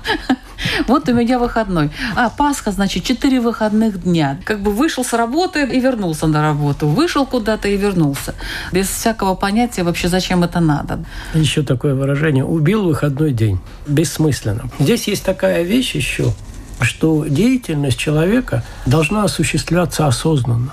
Вот 0.88 1.09
у 1.09 1.13
меня 1.13 1.39
выходной. 1.39 1.89
А 2.15 2.29
Пасха, 2.29 2.71
значит, 2.71 3.03
четыре 3.03 3.41
выходных 3.41 4.01
дня. 4.03 4.39
Как 4.45 4.62
бы 4.62 4.71
вышел 4.71 5.03
с 5.03 5.12
работы 5.12 5.59
и 5.59 5.79
вернулся 5.79 6.25
на 6.25 6.41
работу. 6.41 6.88
Вышел 6.88 7.25
куда-то 7.25 7.67
и 7.67 7.75
вернулся. 7.75 8.33
Без 8.71 8.88
всякого 8.88 9.36
понятия 9.36 9.83
вообще, 9.83 10.07
зачем 10.07 10.41
это 10.43 10.62
надо. 10.62 11.03
Еще 11.33 11.63
такое 11.63 11.95
выражение. 11.95 12.45
Убил 12.45 12.83
выходной 12.86 13.33
день. 13.33 13.59
Бессмысленно. 13.88 14.69
Здесь 14.79 15.09
есть 15.09 15.25
такая 15.25 15.63
вещь 15.63 15.95
еще, 15.95 16.33
что 16.79 17.25
деятельность 17.27 17.97
человека 17.97 18.63
должна 18.86 19.25
осуществляться 19.25 20.07
осознанно. 20.07 20.71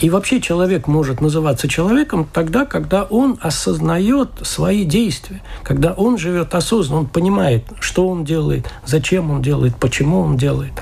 И 0.00 0.08
вообще 0.08 0.40
человек 0.40 0.86
может 0.86 1.20
называться 1.20 1.68
человеком 1.68 2.26
тогда, 2.32 2.64
когда 2.64 3.04
он 3.04 3.38
осознает 3.40 4.30
свои 4.42 4.84
действия, 4.84 5.42
когда 5.62 5.92
он 5.92 6.16
живет 6.16 6.54
осознанно, 6.54 7.00
он 7.00 7.06
понимает, 7.06 7.64
что 7.80 8.08
он 8.08 8.24
делает, 8.24 8.66
зачем 8.86 9.30
он 9.30 9.42
делает, 9.42 9.76
почему 9.76 10.20
он 10.20 10.36
делает. 10.36 10.72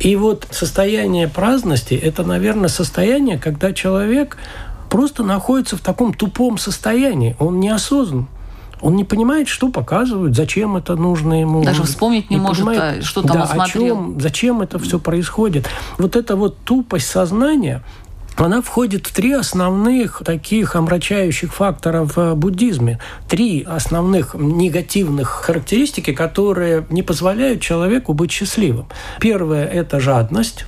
И 0.00 0.16
вот 0.16 0.48
состояние 0.50 1.28
праздности– 1.28 1.94
это, 2.02 2.24
наверное, 2.24 2.68
состояние, 2.68 3.38
когда 3.38 3.72
человек 3.72 4.38
просто 4.88 5.22
находится 5.22 5.76
в 5.76 5.80
таком 5.80 6.14
тупом 6.14 6.58
состоянии, 6.58 7.36
он 7.38 7.60
неосознан. 7.60 8.26
Он 8.82 8.96
не 8.96 9.04
понимает, 9.04 9.46
что 9.46 9.70
показывают, 9.70 10.34
зачем 10.34 10.76
это 10.76 10.96
нужно 10.96 11.40
ему. 11.40 11.62
Даже 11.62 11.84
вспомнить 11.84 12.30
не, 12.30 12.36
не 12.36 12.42
может, 12.42 12.66
понимает, 12.66 13.04
что 13.04 13.22
там 13.22 13.36
да, 13.36 13.42
он 13.42 13.48
смотрел. 13.48 13.84
О 13.84 13.88
чем, 13.88 14.20
зачем 14.20 14.60
это 14.60 14.80
все 14.80 14.98
происходит. 14.98 15.68
Вот 15.98 16.16
эта 16.16 16.34
вот 16.34 16.58
тупость 16.64 17.06
сознания, 17.06 17.84
она 18.36 18.62
входит 18.62 19.06
в 19.06 19.12
три 19.12 19.32
основных 19.32 20.22
таких 20.24 20.74
омрачающих 20.74 21.52
фактора 21.52 22.04
в 22.04 22.18
э, 22.18 22.34
буддизме. 22.34 22.98
Три 23.28 23.62
основных 23.62 24.34
негативных 24.34 25.28
характеристики, 25.28 26.12
которые 26.12 26.86
не 26.90 27.02
позволяют 27.02 27.60
человеку 27.60 28.14
быть 28.14 28.32
счастливым. 28.32 28.86
Первое– 29.20 29.66
это 29.80 30.00
жадность, 30.00 30.64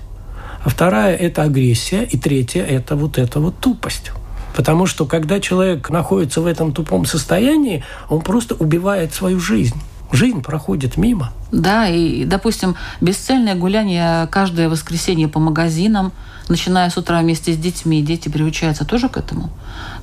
а 0.62 0.68
вторая– 0.68 1.16
это 1.16 1.42
агрессия, 1.42 2.04
и 2.04 2.18
третья– 2.18 2.64
это 2.64 2.96
вот 2.96 3.18
эта 3.18 3.40
вот 3.40 3.58
тупость. 3.58 4.12
Потому 4.54 4.86
что 4.86 5.04
когда 5.04 5.40
человек 5.40 5.90
находится 5.90 6.40
в 6.40 6.46
этом 6.46 6.72
тупом 6.72 7.06
состоянии, 7.06 7.82
он 8.08 8.20
просто 8.20 8.54
убивает 8.54 9.12
свою 9.12 9.40
жизнь. 9.40 9.80
Жизнь 10.14 10.42
проходит 10.42 10.96
мимо. 10.96 11.32
Да, 11.52 11.88
и, 11.88 12.24
допустим, 12.24 12.76
бесцельное 13.00 13.54
гуляние 13.54 14.26
каждое 14.28 14.68
воскресенье 14.68 15.28
по 15.28 15.40
магазинам– 15.40 16.12
начиная 16.48 16.90
с 16.90 16.96
утра 16.96 17.20
вместе 17.20 17.52
с 17.52 17.56
детьми, 17.56 18.02
дети 18.02 18.28
приучаются 18.28 18.84
тоже 18.84 19.08
к 19.08 19.16
этому. 19.16 19.50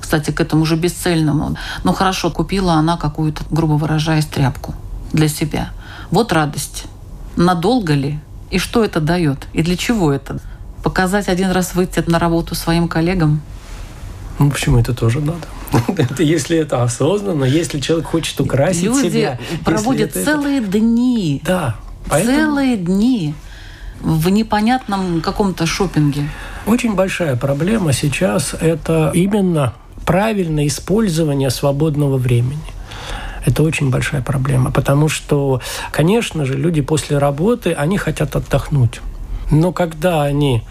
Кстати, 0.00 0.30
к 0.30 0.40
этому 0.40 0.64
же 0.64 0.76
бесцельному. 0.76 1.56
Ну 1.84 1.92
хорошо, 1.92 2.30
купила 2.30 2.74
она 2.74 2.96
какую-то, 2.96 3.44
грубо 3.50 3.74
выражаясь, 3.74 4.26
тряпку 4.26 4.74
для 5.12 5.28
себя. 5.28 5.70
Вот 6.10 6.32
радость. 6.32 6.84
Надолго 7.36 7.94
ли? 7.94 8.18
И 8.50 8.58
что 8.58 8.84
это 8.84 9.00
дает? 9.00 9.46
И 9.52 9.62
для 9.62 9.76
чего 9.76 10.12
это? 10.12 10.38
Показать 10.82 11.28
один 11.28 11.50
раз 11.50 11.74
выйти 11.74 12.02
на 12.06 12.18
работу 12.18 12.54
своим 12.54 12.88
коллегам? 12.88 13.40
Ну, 14.38 14.50
почему 14.50 14.78
это 14.78 14.94
тоже 14.94 15.20
надо? 15.20 15.46
это 15.96 16.22
если 16.22 16.58
это 16.58 16.82
осознанно, 16.82 17.44
если 17.44 17.80
человек 17.80 18.06
хочет 18.06 18.40
украсить 18.40 18.84
Люди 18.84 19.08
себя. 19.08 19.38
проводят 19.64 20.12
целые 20.12 20.58
это... 20.58 20.78
дни. 20.78 21.42
Да. 21.44 21.76
Поэтому... 22.08 22.36
Целые 22.36 22.76
дни 22.76 23.34
в 24.00 24.28
непонятном 24.28 25.20
каком-то 25.20 25.66
шопинге. 25.66 26.28
Очень 26.66 26.94
большая 26.94 27.36
проблема 27.36 27.92
сейчас– 27.92 28.54
это 28.60 29.12
именно 29.14 29.74
правильное 30.04 30.66
использование 30.66 31.50
свободного 31.50 32.16
времени. 32.16 32.58
Это 33.44 33.62
очень 33.62 33.90
большая 33.90 34.22
проблема, 34.22 34.70
потому 34.70 35.08
что, 35.08 35.60
конечно 35.90 36.44
же, 36.44 36.54
люди 36.54 36.80
после 36.80 37.18
работы, 37.18 37.72
они 37.72 37.98
хотят 37.98 38.36
отдохнуть. 38.36 39.00
Но 39.50 39.72
когда 39.72 40.22
они 40.22 40.62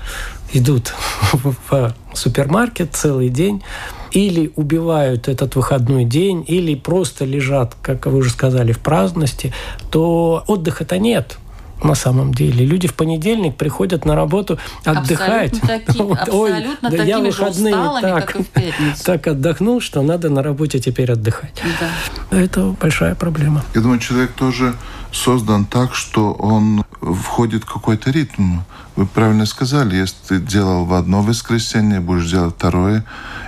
идут 0.53 0.93
в 1.33 1.93
супермаркет 2.13 2.95
целый 2.95 3.29
день, 3.29 3.63
или 4.11 4.51
убивают 4.55 5.27
этот 5.27 5.55
выходной 5.55 6.05
день, 6.05 6.43
или 6.47 6.75
просто 6.75 7.25
лежат, 7.25 7.75
как 7.81 8.05
вы 8.05 8.17
уже 8.17 8.29
сказали, 8.29 8.71
в 8.71 8.79
праздности, 8.79 9.53
то 9.89 10.43
отдыха-то 10.47 10.97
нет 10.97 11.37
на 11.83 11.95
самом 11.95 12.33
деле. 12.33 12.65
Люди 12.65 12.87
в 12.87 12.93
понедельник 12.93 13.55
приходят 13.55 14.05
на 14.05 14.15
работу 14.15 14.59
отдыхать. 14.83 15.53
Абсолютно, 15.53 15.79
таки, 15.79 15.99
вот, 16.03 16.19
абсолютно 16.19 16.89
Ой, 16.89 16.97
да 16.97 17.03
я 17.03 17.19
выходные 17.19 17.75
усталыми, 17.75 18.01
так, 18.01 18.25
как 18.25 18.35
и 18.35 18.43
в 18.43 18.47
пятницу. 18.47 19.03
так 19.05 19.27
отдохнул, 19.27 19.81
что 19.81 20.01
надо 20.01 20.29
на 20.29 20.43
работе 20.43 20.79
теперь 20.79 21.11
отдыхать. 21.11 21.61
Да. 21.79 22.37
Это 22.37 22.75
большая 22.79 23.15
проблема. 23.15 23.63
Я 23.73 23.81
думаю, 23.81 23.99
человек 23.99 24.31
тоже 24.33 24.75
создан 25.11 25.65
так, 25.65 25.95
что 25.95 26.33
он 26.33 26.83
входит 27.01 27.63
в 27.63 27.73
какой-то 27.73 28.11
ритм. 28.11 28.59
Вы 28.95 29.05
правильно 29.05 29.45
сказали, 29.45 29.95
если 29.95 30.17
ты 30.27 30.39
делал 30.39 30.85
в 30.85 30.93
одно 30.93 31.21
воскресенье, 31.21 32.01
будешь 32.01 32.29
делать 32.29 32.55
второе, 32.55 33.05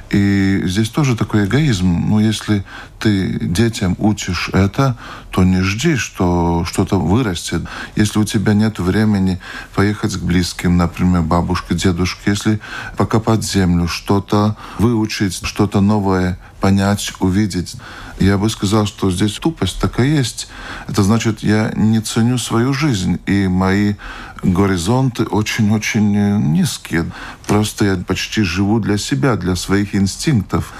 и 0.09 0.61
здесь 0.65 0.89
тоже 0.89 1.17
такой 1.17 1.45
эгоизм. 1.45 1.87
Ну, 1.87 2.19
если 2.19 2.63
ты 2.99 3.39
детям 3.41 3.95
учишь 3.97 4.49
это, 4.53 4.95
то 5.31 5.43
не 5.43 5.61
жди, 5.61 5.95
что 5.95 6.63
что-то 6.65 6.99
вырастет. 6.99 7.63
Если 7.95 8.19
у 8.19 8.23
тебя 8.23 8.53
нет 8.53 8.79
времени 8.79 9.41
поехать 9.75 10.15
к 10.15 10.21
близким, 10.21 10.77
например, 10.77 11.23
бабушке, 11.23 11.73
дедушке, 11.73 12.31
если 12.31 12.59
покопать 12.95 13.43
землю, 13.43 13.87
что-то 13.87 14.55
выучить, 14.77 15.43
что-то 15.43 15.81
новое 15.81 16.37
понять, 16.61 17.11
увидеть. 17.19 17.75
Я 18.19 18.37
бы 18.37 18.49
сказал, 18.49 18.85
что 18.85 19.11
здесь 19.11 19.33
тупость 19.33 19.81
такая 19.81 20.07
есть. 20.07 20.47
Это 20.87 21.03
значит, 21.03 21.43
я 21.43 21.73
не 21.75 21.99
ценю 21.99 22.37
свою 22.37 22.73
жизнь, 22.73 23.19
и 23.25 23.47
мои 23.47 23.95
горизонты 24.43 25.23
очень-очень 25.23 26.41
низкие. 26.51 27.09
Просто 27.47 27.85
я 27.85 27.95
почти 27.95 28.43
живу 28.43 28.79
для 28.79 28.97
себя, 28.97 29.35
для 29.35 29.55
своих 29.55 29.95
инстинктов. 29.95 30.73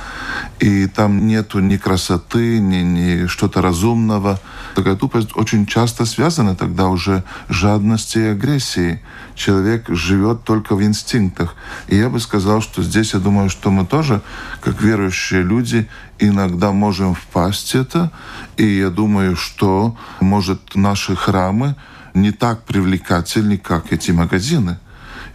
И 0.60 0.88
там 0.88 1.28
нету 1.28 1.60
ни 1.60 1.78
красоты, 1.78 2.60
ни, 2.60 2.78
ни 2.78 3.28
что-то 3.28 3.62
разумного. 3.62 4.40
Такая 4.76 4.96
тупость 4.96 5.30
очень 5.36 5.66
часто 5.66 6.06
связана 6.06 6.56
тогда 6.56 6.88
уже 6.88 7.24
жадностью 7.50 8.26
и 8.26 8.30
агрессией. 8.30 9.00
Человек 9.36 9.86
живет 9.90 10.44
только 10.44 10.76
в 10.76 10.84
инстинктах. 10.84 11.56
И 11.88 11.96
я 11.96 12.10
бы 12.10 12.20
сказал, 12.20 12.62
что 12.62 12.84
здесь, 12.84 13.14
я 13.14 13.20
думаю, 13.20 13.50
что 13.50 13.72
мы 13.72 13.86
тоже, 13.86 14.22
как 14.62 14.82
верующие 14.82 15.42
люди, 15.42 15.88
иногда 16.20 16.72
можем 16.72 17.16
впасть 17.16 17.76
это. 17.76 18.12
И 18.58 18.66
я 18.66 18.90
думаю, 18.90 19.36
что, 19.36 19.96
может, 20.20 20.76
наши 20.76 21.16
храмы 21.16 21.76
не 22.14 22.32
так 22.32 22.64
привлекательны, 22.64 23.58
как 23.58 23.92
эти 23.92 24.12
магазины. 24.12 24.78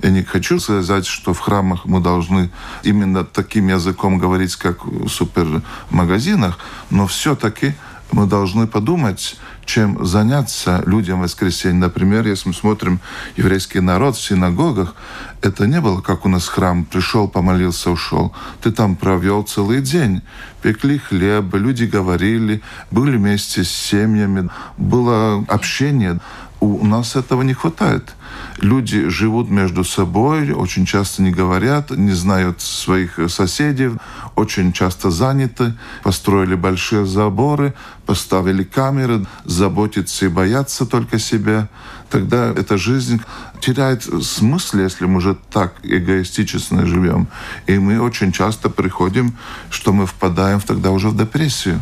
Я 0.02 0.10
не 0.10 0.22
хочу 0.22 0.60
сказать, 0.60 1.06
что 1.06 1.34
в 1.34 1.40
храмах 1.40 1.84
мы 1.84 2.00
должны 2.00 2.50
именно 2.84 3.24
таким 3.24 3.68
языком 3.68 4.18
говорить, 4.18 4.54
как 4.56 4.84
в 4.86 5.08
супермагазинах, 5.08 6.58
но 6.90 7.06
все-таки 7.06 7.74
мы 8.12 8.26
должны 8.26 8.66
подумать, 8.66 9.36
чем 9.64 10.04
заняться 10.06 10.82
людям 10.86 11.18
в 11.18 11.22
воскресенье. 11.22 11.80
Например, 11.80 12.26
если 12.26 12.48
мы 12.48 12.54
смотрим 12.54 13.00
еврейский 13.36 13.80
народ 13.80 14.16
в 14.16 14.22
синагогах, 14.22 14.94
это 15.42 15.66
не 15.66 15.80
было, 15.80 16.00
как 16.00 16.24
у 16.24 16.28
нас 16.28 16.48
храм, 16.48 16.86
пришел, 16.86 17.28
помолился, 17.28 17.90
ушел. 17.90 18.34
Ты 18.62 18.70
там 18.70 18.96
провел 18.96 19.42
целый 19.42 19.82
день. 19.82 20.22
Пекли 20.62 20.98
хлеб, 20.98 21.54
люди 21.54 21.84
говорили, 21.84 22.62
были 22.90 23.18
вместе 23.18 23.62
с 23.62 23.70
семьями, 23.70 24.48
было 24.78 25.44
общение. 25.48 26.18
У 26.60 26.84
нас 26.84 27.14
этого 27.14 27.42
не 27.42 27.54
хватает. 27.54 28.14
Люди 28.56 29.08
живут 29.08 29.48
между 29.48 29.84
собой, 29.84 30.50
очень 30.50 30.86
часто 30.86 31.22
не 31.22 31.30
говорят, 31.30 31.90
не 31.90 32.10
знают 32.10 32.60
своих 32.60 33.20
соседей, 33.28 33.92
очень 34.34 34.72
часто 34.72 35.10
заняты, 35.10 35.74
построили 36.02 36.56
большие 36.56 37.06
заборы, 37.06 37.74
поставили 38.06 38.64
камеры, 38.64 39.24
заботятся 39.44 40.26
и 40.26 40.28
боятся 40.28 40.84
только 40.84 41.20
себя. 41.20 41.68
Тогда 42.10 42.48
эта 42.50 42.76
жизнь 42.76 43.20
теряет 43.60 44.02
смысл, 44.02 44.78
если 44.78 45.06
мы 45.06 45.18
уже 45.18 45.36
так 45.50 45.74
эгоистично 45.84 46.86
живем. 46.86 47.28
И 47.68 47.78
мы 47.78 48.00
очень 48.00 48.32
часто 48.32 48.68
приходим, 48.68 49.36
что 49.70 49.92
мы 49.92 50.06
впадаем 50.06 50.60
тогда 50.60 50.90
уже 50.90 51.08
в 51.10 51.16
депрессию 51.16 51.80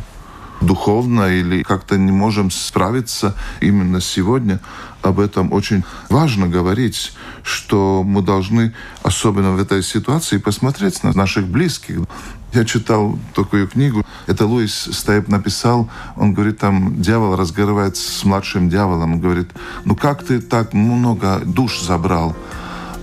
духовно 0.61 1.29
или 1.33 1.63
как-то 1.63 1.97
не 1.97 2.13
можем 2.13 2.51
справиться 2.51 3.35
именно 3.61 4.01
сегодня. 4.01 4.61
Об 5.03 5.21
этом 5.21 5.53
очень 5.53 5.85
важно 6.09 6.49
говорить, 6.49 7.13
что 7.43 8.03
мы 8.05 8.23
должны, 8.23 8.75
особенно 9.03 9.53
в 9.53 9.61
этой 9.61 9.83
ситуации, 9.83 10.39
посмотреть 10.39 11.05
на 11.05 11.13
наших 11.13 11.47
близких. 11.47 12.01
Я 12.53 12.65
читал 12.65 13.19
такую 13.35 13.69
книгу, 13.69 14.05
это 14.27 14.47
Луис 14.47 14.89
Стейп 14.93 15.29
написал, 15.29 15.91
он 16.17 16.33
говорит, 16.33 16.59
там 16.59 17.01
дьявол 17.01 17.37
разговаривает 17.37 17.97
с 17.97 18.25
младшим 18.25 18.71
дьяволом, 18.71 19.15
он 19.15 19.21
говорит, 19.21 19.51
ну 19.85 19.95
как 19.95 20.25
ты 20.25 20.41
так 20.41 20.73
много 20.73 21.41
душ 21.45 21.81
забрал? 21.81 22.35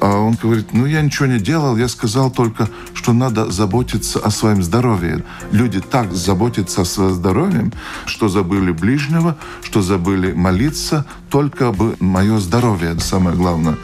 А 0.03 0.19
он 0.19 0.33
говорит, 0.33 0.73
ну 0.73 0.85
я 0.85 1.01
ничего 1.01 1.27
не 1.27 1.39
делал, 1.39 1.77
я 1.77 1.87
сказал 1.87 2.29
только, 2.29 2.67
что 2.93 3.13
надо 3.13 3.49
заботиться 3.49 4.19
о 4.19 4.31
своем 4.31 4.61
здоровье. 4.61 5.23
Люди 5.53 5.79
так 5.79 6.11
заботятся 6.11 6.81
о 6.81 6.85
своем 6.85 7.13
здоровье, 7.13 7.71
что 8.05 8.27
забыли 8.27 8.73
ближнего, 8.73 9.37
что 9.61 9.81
забыли 9.81 10.33
молиться, 10.33 11.05
только 11.29 11.71
бы 11.71 11.95
мое 12.01 12.39
здоровье, 12.39 12.91
это 12.91 12.99
самое 12.99 13.37
главное. 13.37 13.77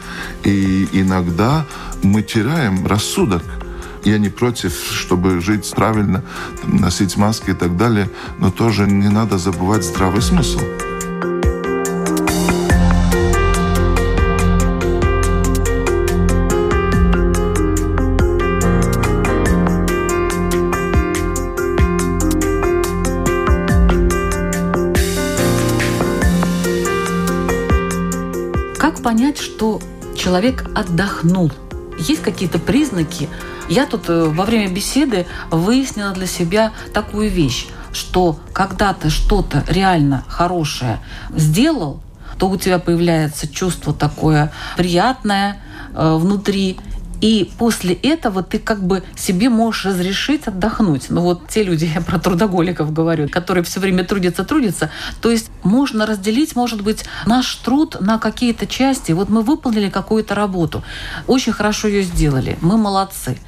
И 0.44 0.90
иногда 0.92 1.64
мы 2.02 2.20
теряем 2.20 2.86
рассудок. 2.86 3.42
Я 4.04 4.18
не 4.18 4.28
против, 4.28 4.74
чтобы 4.74 5.40
жить 5.40 5.72
правильно, 5.74 6.22
носить 6.64 7.16
маски 7.16 7.50
и 7.50 7.54
так 7.54 7.78
далее, 7.78 8.10
но 8.38 8.50
тоже 8.50 8.86
не 8.86 9.08
надо 9.08 9.38
забывать 9.38 9.84
здравый 9.84 10.20
смысл. 10.20 10.60
Человек 30.30 30.64
отдохнул? 30.76 31.50
Есть 31.98 32.22
какие-то 32.22 32.60
признаки? 32.60 33.28
Я 33.68 33.84
тут 33.84 34.08
э, 34.08 34.26
во 34.26 34.44
время 34.44 34.72
беседы 34.72 35.26
выяснила 35.50 36.12
для 36.12 36.28
себя 36.28 36.72
такую 36.94 37.30
вещь, 37.30 37.66
что 37.92 38.38
когда 38.52 38.94
ты 38.94 39.10
что-то 39.10 39.64
реально 39.66 40.24
хорошее 40.28 41.00
сделал, 41.34 42.00
то 42.38 42.48
у 42.48 42.56
тебя 42.56 42.78
появляется 42.78 43.48
чувство 43.48 43.92
такое 43.92 44.52
приятное 44.76 45.56
э, 45.94 46.16
внутри, 46.16 46.78
и 47.20 47.50
после 47.58 47.94
этого 47.94 48.42
ты 48.42 48.58
как 48.58 48.82
бы 48.82 49.02
себе 49.14 49.48
можешь 49.48 49.84
разрешить 49.84 50.46
отдохнуть. 50.46 51.06
Ну 51.10 51.20
вот 51.20 51.48
те 51.48 51.62
люди, 51.62 51.84
я 51.94 52.00
про 52.00 52.18
трудоголиков 52.18 52.92
говорю, 52.92 53.28
которые 53.28 53.64
все 53.64 53.80
время 53.80 54.04
трудятся, 54.04 54.44
трудятся. 54.44 54.90
То 55.20 55.30
есть 55.30 55.50
можно 55.62 56.06
разделить, 56.06 56.56
может 56.56 56.82
быть, 56.82 57.04
наш 57.26 57.54
труд 57.56 57.96
на 58.00 58.18
какие-то 58.18 58.66
части. 58.66 59.12
Вот 59.12 59.28
мы 59.28 59.42
выполнили 59.42 59.90
какую-то 59.90 60.34
работу, 60.34 60.82
очень 61.26 61.52
хорошо 61.52 61.88
ее 61.88 62.02
сделали, 62.02 62.58
мы 62.60 62.76
молодцы 62.76 63.38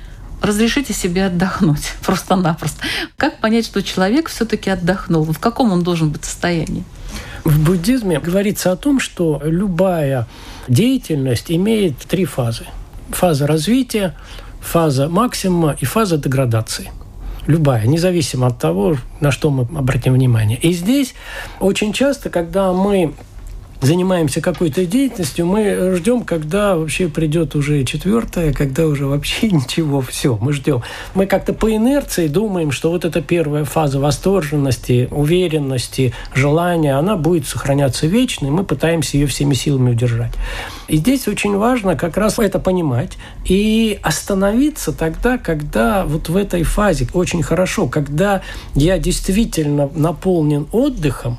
разрешите 0.40 0.92
себе 0.92 1.26
отдохнуть 1.26 1.92
просто-напросто. 2.04 2.82
Как 3.16 3.38
понять, 3.38 3.64
что 3.64 3.80
человек 3.80 4.28
все-таки 4.28 4.70
отдохнул? 4.70 5.24
В 5.24 5.38
каком 5.38 5.72
он 5.72 5.82
должен 5.84 6.10
быть 6.10 6.24
состоянии? 6.24 6.84
В 7.44 7.64
буддизме 7.64 8.18
говорится 8.18 8.72
о 8.72 8.76
том, 8.76 8.98
что 8.98 9.40
любая 9.44 10.26
деятельность 10.66 11.50
имеет 11.50 11.96
три 11.98 12.24
фазы 12.24 12.66
фаза 13.12 13.46
развития, 13.46 14.14
фаза 14.60 15.08
максимума 15.08 15.76
и 15.80 15.84
фаза 15.84 16.18
деградации. 16.18 16.90
Любая, 17.46 17.86
независимо 17.86 18.46
от 18.46 18.58
того, 18.58 18.96
на 19.20 19.32
что 19.32 19.50
мы 19.50 19.66
обратим 19.76 20.12
внимание. 20.12 20.58
И 20.58 20.72
здесь 20.72 21.14
очень 21.58 21.92
часто, 21.92 22.30
когда 22.30 22.72
мы 22.72 23.14
занимаемся 23.82 24.40
какой-то 24.40 24.86
деятельностью, 24.86 25.44
мы 25.44 25.94
ждем, 25.96 26.22
когда 26.22 26.76
вообще 26.76 27.08
придет 27.08 27.54
уже 27.54 27.84
четвертое, 27.84 28.52
когда 28.52 28.86
уже 28.86 29.06
вообще 29.06 29.48
ничего, 29.50 30.00
все, 30.00 30.38
мы 30.40 30.52
ждем. 30.52 30.82
Мы 31.14 31.26
как-то 31.26 31.52
по 31.52 31.74
инерции 31.74 32.28
думаем, 32.28 32.70
что 32.70 32.90
вот 32.90 33.04
эта 33.04 33.20
первая 33.20 33.64
фаза 33.64 33.98
восторженности, 33.98 35.08
уверенности, 35.10 36.14
желания, 36.34 36.96
она 36.96 37.16
будет 37.16 37.46
сохраняться 37.46 38.06
вечно, 38.06 38.46
и 38.46 38.50
мы 38.50 38.64
пытаемся 38.64 39.16
ее 39.16 39.26
всеми 39.26 39.54
силами 39.54 39.90
удержать. 39.90 40.32
И 40.88 40.96
здесь 40.96 41.26
очень 41.26 41.56
важно 41.56 41.96
как 41.96 42.16
раз 42.16 42.38
это 42.38 42.58
понимать 42.58 43.18
и 43.44 43.98
остановиться 44.02 44.92
тогда, 44.92 45.38
когда 45.38 46.04
вот 46.04 46.28
в 46.28 46.36
этой 46.36 46.62
фазе 46.62 47.08
очень 47.12 47.42
хорошо, 47.42 47.88
когда 47.88 48.42
я 48.74 48.98
действительно 48.98 49.90
наполнен 49.94 50.66
отдыхом, 50.72 51.38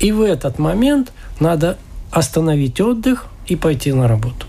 и 0.00 0.12
в 0.12 0.20
этот 0.22 0.58
момент 0.58 1.12
надо 1.40 1.78
остановить 2.10 2.80
отдых 2.80 3.26
и 3.46 3.56
пойти 3.56 3.92
на 3.92 4.08
работу. 4.08 4.46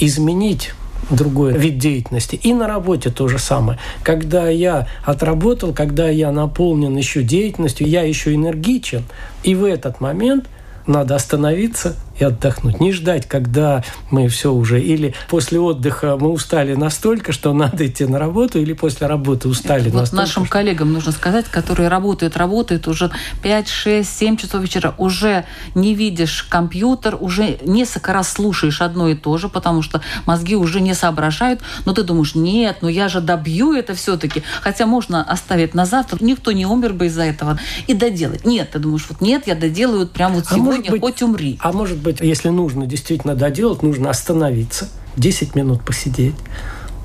Изменить 0.00 0.72
другой 1.10 1.52
вид 1.56 1.78
деятельности. 1.78 2.36
И 2.36 2.52
на 2.52 2.66
работе 2.66 3.10
то 3.10 3.28
же 3.28 3.38
самое. 3.38 3.78
Когда 4.02 4.48
я 4.48 4.88
отработал, 5.04 5.72
когда 5.72 6.08
я 6.08 6.30
наполнен 6.30 6.96
еще 6.96 7.22
деятельностью, 7.22 7.86
я 7.86 8.02
еще 8.02 8.34
энергичен, 8.34 9.04
и 9.42 9.54
в 9.54 9.64
этот 9.64 10.00
момент 10.00 10.48
надо 10.86 11.14
остановиться 11.14 11.96
и 12.22 12.24
отдохнуть. 12.24 12.80
Не 12.80 12.92
ждать, 12.92 13.28
когда 13.28 13.82
мы 14.10 14.28
все 14.28 14.52
уже... 14.52 14.80
Или 14.80 15.14
после 15.28 15.58
отдыха 15.58 16.16
мы 16.16 16.30
устали 16.30 16.74
настолько, 16.74 17.32
что 17.32 17.52
надо 17.52 17.86
идти 17.86 18.04
на 18.04 18.18
работу, 18.18 18.60
или 18.60 18.72
после 18.72 19.06
работы 19.06 19.48
устали 19.48 19.90
вот 19.90 20.00
настолько. 20.00 20.22
нашим 20.22 20.44
что... 20.44 20.52
коллегам 20.52 20.92
нужно 20.92 21.12
сказать, 21.12 21.46
которые 21.46 21.88
работают, 21.88 22.36
работают 22.36 22.86
уже 22.86 23.10
5, 23.42 23.68
6, 23.68 24.18
7 24.18 24.36
часов 24.36 24.62
вечера, 24.62 24.94
уже 24.98 25.44
не 25.74 25.94
видишь 25.94 26.44
компьютер, 26.44 27.16
уже 27.18 27.58
несколько 27.64 28.12
раз 28.12 28.32
слушаешь 28.32 28.80
одно 28.80 29.08
и 29.08 29.14
то 29.14 29.36
же, 29.38 29.48
потому 29.48 29.82
что 29.82 30.00
мозги 30.24 30.54
уже 30.54 30.80
не 30.80 30.94
соображают, 30.94 31.60
но 31.84 31.92
ты 31.92 32.04
думаешь, 32.04 32.34
нет, 32.34 32.78
ну 32.82 32.88
я 32.88 33.08
же 33.08 33.20
добью 33.20 33.72
это 33.72 33.94
все-таки. 33.94 34.42
Хотя 34.60 34.86
можно 34.86 35.24
оставить 35.24 35.74
на 35.74 35.86
завтра, 35.86 36.18
никто 36.20 36.52
не 36.52 36.66
умер 36.66 36.92
бы 36.92 37.06
из-за 37.06 37.22
этого, 37.22 37.58
и 37.88 37.94
доделать. 37.94 38.44
Нет, 38.44 38.70
ты 38.70 38.78
думаешь, 38.78 39.06
вот 39.08 39.20
нет, 39.20 39.46
я 39.46 39.54
доделаю 39.54 40.00
вот 40.00 40.12
прямо 40.12 40.36
вот 40.36 40.44
А 40.48 40.54
сегодня, 40.54 40.90
быть- 40.90 41.00
хоть 41.00 41.22
умри. 41.22 41.58
А 41.60 41.72
может 41.72 41.98
быть, 41.98 42.11
если 42.20 42.48
нужно 42.48 42.86
действительно 42.86 43.34
доделать, 43.34 43.82
нужно 43.82 44.10
остановиться, 44.10 44.88
10 45.16 45.54
минут 45.54 45.82
посидеть, 45.82 46.34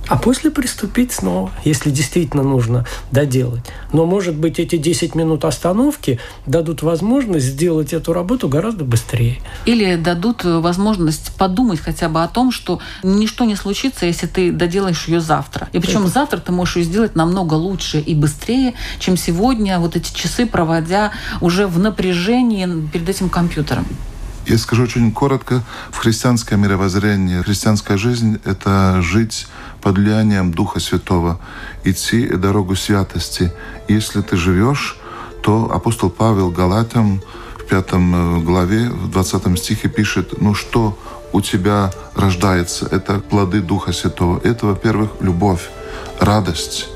а 0.08 0.16
после 0.18 0.52
приступить 0.52 1.12
снова, 1.12 1.52
если 1.66 1.90
действительно 1.90 2.44
нужно 2.44 2.86
доделать. 3.12 3.64
Но, 3.92 4.06
может 4.06 4.36
быть, 4.36 4.58
эти 4.60 4.78
10 4.78 5.16
минут 5.16 5.44
остановки 5.44 6.20
дадут 6.46 6.82
возможность 6.82 7.46
сделать 7.46 7.94
эту 7.94 8.14
работу 8.14 8.48
гораздо 8.48 8.86
быстрее. 8.86 9.40
Или 9.66 9.96
дадут 9.96 10.46
э, 10.46 10.60
возможность 10.60 11.34
подумать 11.36 11.80
хотя 11.82 12.08
бы 12.08 12.24
о 12.24 12.28
том, 12.28 12.52
что 12.52 12.80
ничто 13.04 13.44
не 13.44 13.56
случится, 13.56 14.06
если 14.06 14.28
ты 14.28 14.52
доделаешь 14.52 15.08
ее 15.08 15.20
завтра. 15.20 15.68
И 15.74 15.80
причем 15.80 16.08
завтра 16.08 16.38
ты 16.38 16.52
можешь 16.52 16.78
ее 16.78 16.84
сделать 16.84 17.16
намного 17.16 17.56
лучше 17.56 18.00
и 18.00 18.16
быстрее, 18.16 18.76
чем 19.00 19.18
сегодня, 19.18 19.80
вот 19.80 19.96
эти 19.96 20.14
часы 20.14 20.46
проводя 20.46 21.12
уже 21.42 21.68
в 21.68 21.80
напряжении 21.80 22.88
перед 22.92 23.10
этим 23.10 23.30
компьютером. 23.30 23.86
Я 24.48 24.58
скажу 24.58 24.84
очень 24.84 25.12
коротко. 25.12 25.62
В 25.92 25.98
христианское 25.98 26.56
мировоззрение, 26.56 27.44
христианская 27.44 27.98
жизнь– 27.98 28.40
это 28.46 29.02
жить 29.02 29.46
под 29.82 29.98
влиянием 29.98 30.54
Духа 30.54 30.80
Святого, 30.80 31.38
идти 31.84 32.26
дорогу 32.28 32.78
святости. 32.78 33.52
Если 33.90 34.22
ты 34.22 34.38
живешь, 34.38 34.98
то 35.44 35.70
апостол 35.70 36.10
Павел 36.10 36.50
Галатам 36.50 37.22
в 37.60 37.66
пятом 37.66 38.16
э, 38.16 38.40
главе, 38.40 38.90
в 38.90 39.12
20 39.12 39.60
стихе 39.60 39.90
пишет, 39.90 40.40
ну 40.40 40.54
что 40.54 40.98
у 41.34 41.42
тебя 41.42 41.92
рождается? 42.16 42.88
Это 42.90 43.20
плоды 43.20 43.60
Духа 43.60 43.92
Святого. 43.92 44.40
Это, 44.46 44.68
во-первых, 44.68 45.10
любовь, 45.20 45.70
радость, 46.22 46.88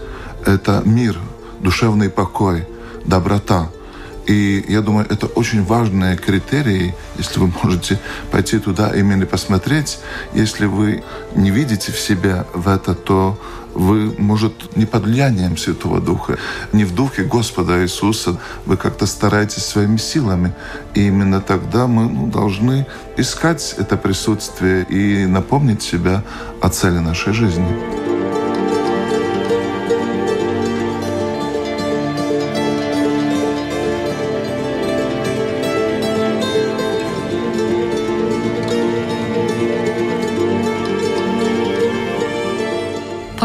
это 0.45 0.83
мир, 0.85 1.19
душевный 1.59 2.09
покой, 2.09 2.65
доброта– 3.05 3.69
и 4.27 4.63
я 4.67 4.81
думаю, 4.81 5.07
это 5.09 5.25
очень 5.27 5.63
важные 5.63 6.17
критерии, 6.17 6.93
если 7.17 7.39
вы 7.39 7.51
можете 7.63 7.99
пойти 8.31 8.59
туда 8.59 8.91
именно 8.95 9.25
посмотреть. 9.25 9.99
Если 10.33 10.65
вы 10.65 11.03
не 11.35 11.51
видите 11.51 11.91
в 11.91 11.99
себе 11.99 12.45
в 12.53 12.67
это, 12.67 12.93
то 12.93 13.37
вы, 13.73 14.13
может, 14.17 14.75
не 14.75 14.85
под 14.85 15.03
влиянием 15.03 15.57
Святого 15.57 16.01
Духа, 16.01 16.37
не 16.73 16.83
в 16.85 16.93
Духе 16.93 17.23
Господа 17.23 17.81
Иисуса, 17.83 18.37
вы 18.65 18.77
как-то 18.77 19.05
стараетесь 19.05 19.65
своими 19.65 19.97
силами. 19.97 20.53
И 20.93 21.07
именно 21.07 21.41
тогда 21.41 21.87
мы 21.87 22.09
ну, 22.09 22.27
должны 22.27 22.85
искать 23.17 23.75
это 23.77 23.97
присутствие 23.97 24.85
и 24.89 25.25
напомнить 25.25 25.81
себя 25.81 26.23
о 26.61 26.69
цели 26.69 26.99
нашей 26.99 27.33
жизни. 27.33 28.20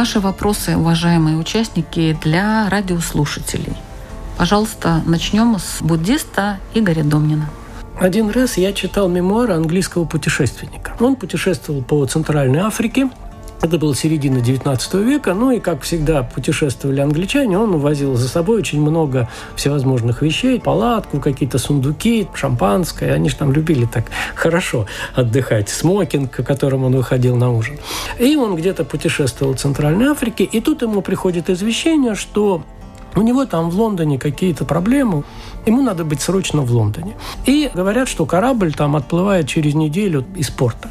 Ваши 0.07 0.21
вопросы, 0.21 0.77
уважаемые 0.77 1.37
участники, 1.37 2.17
для 2.23 2.69
радиослушателей. 2.71 3.73
Пожалуйста, 4.39 5.03
начнем 5.05 5.59
с 5.59 5.83
буддиста 5.83 6.61
Игоря 6.75 7.03
Домнина. 7.03 7.51
Один 7.99 8.31
раз 8.31 8.57
я 8.57 8.73
читал 8.73 9.09
мемуары 9.09 9.55
английского 9.55 10.05
путешественника. 10.05 10.93
Он 11.01 11.17
путешествовал 11.17 11.83
по 11.83 12.07
Центральной 12.07 12.61
Африке. 12.61 13.11
Это 13.63 13.79
было 13.79 13.95
середина 13.95 14.41
19 14.41 14.95
века. 14.95 15.35
Ну 15.35 15.51
и, 15.51 15.61
как 15.61 15.83
всегда, 15.83 16.23
путешествовали 16.23 17.01
англичане. 17.01 17.59
Он 17.59 17.75
увозил 17.75 18.15
за 18.15 18.29
собой 18.29 18.59
очень 18.59 18.81
много 18.81 19.29
всевозможных 19.57 20.23
вещей. 20.23 20.61
Палатку, 20.61 21.21
какие-то 21.21 21.59
сундуки, 21.59 22.29
шампанское. 22.35 23.13
Они 23.13 23.29
же 23.29 23.37
там 23.37 23.53
любили 23.53 23.87
так 23.87 24.07
хорошо 24.35 24.87
отдыхать. 25.15 25.69
Смокинг, 25.69 26.31
которым 26.31 26.85
он 26.85 26.97
выходил 26.97 27.37
на 27.37 27.53
ужин. 27.53 27.79
И 28.19 28.37
он 28.37 28.57
где-то 28.57 28.85
путешествовал 28.85 29.55
в 29.55 29.59
Центральной 29.59 30.07
Африке. 30.07 30.45
И 30.45 30.61
тут 30.61 30.83
ему 30.83 31.01
приходит 31.01 31.51
извещение, 31.51 32.15
что 32.15 32.63
у 33.17 33.23
него 33.23 33.47
там 33.47 33.71
в 33.71 33.77
Лондоне 33.77 34.19
какие-то 34.19 34.65
проблемы, 34.65 35.25
ему 35.65 35.83
надо 35.83 36.05
быть 36.05 36.21
срочно 36.21 36.63
в 36.63 36.71
Лондоне. 36.71 37.17
И 37.47 37.71
говорят, 37.75 38.09
что 38.09 38.27
корабль 38.27 38.73
там 38.73 38.95
отплывает 38.95 39.49
через 39.49 39.75
неделю 39.75 40.25
из 40.37 40.51
порта. 40.51 40.91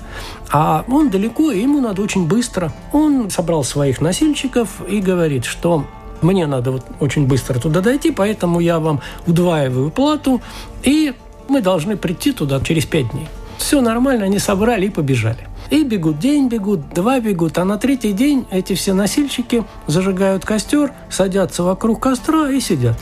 А 0.51 0.83
он 0.87 1.09
далеко, 1.09 1.51
и 1.51 1.61
ему 1.61 1.79
надо 1.79 2.01
очень 2.01 2.27
быстро. 2.27 2.73
Он 2.91 3.29
собрал 3.29 3.63
своих 3.63 4.01
носильщиков 4.01 4.81
и 4.89 4.99
говорит, 4.99 5.45
что 5.45 5.85
мне 6.21 6.47
надо 6.47 6.71
вот 6.71 6.85
очень 6.99 7.27
быстро 7.27 7.59
туда 7.59 7.81
дойти, 7.81 8.11
поэтому 8.11 8.59
я 8.59 8.79
вам 8.79 9.01
удваиваю 9.27 9.91
плату, 9.91 10.41
и 10.83 11.13
мы 11.47 11.61
должны 11.61 11.95
прийти 11.95 12.31
туда 12.31 12.59
через 12.59 12.85
пять 12.85 13.11
дней. 13.11 13.27
Все 13.57 13.81
нормально, 13.81 14.25
они 14.25 14.39
собрали 14.39 14.87
и 14.87 14.89
побежали. 14.89 15.47
И 15.69 15.83
бегут, 15.83 16.19
день 16.19 16.47
бегут, 16.47 16.93
два 16.93 17.19
бегут, 17.19 17.57
а 17.57 17.65
на 17.65 17.77
третий 17.77 18.13
день 18.13 18.45
эти 18.51 18.73
все 18.73 18.93
носильщики 18.93 19.63
зажигают 19.87 20.45
костер, 20.45 20.93
садятся 21.09 21.63
вокруг 21.63 22.01
костра 22.01 22.51
и 22.51 22.59
сидят. 22.59 22.97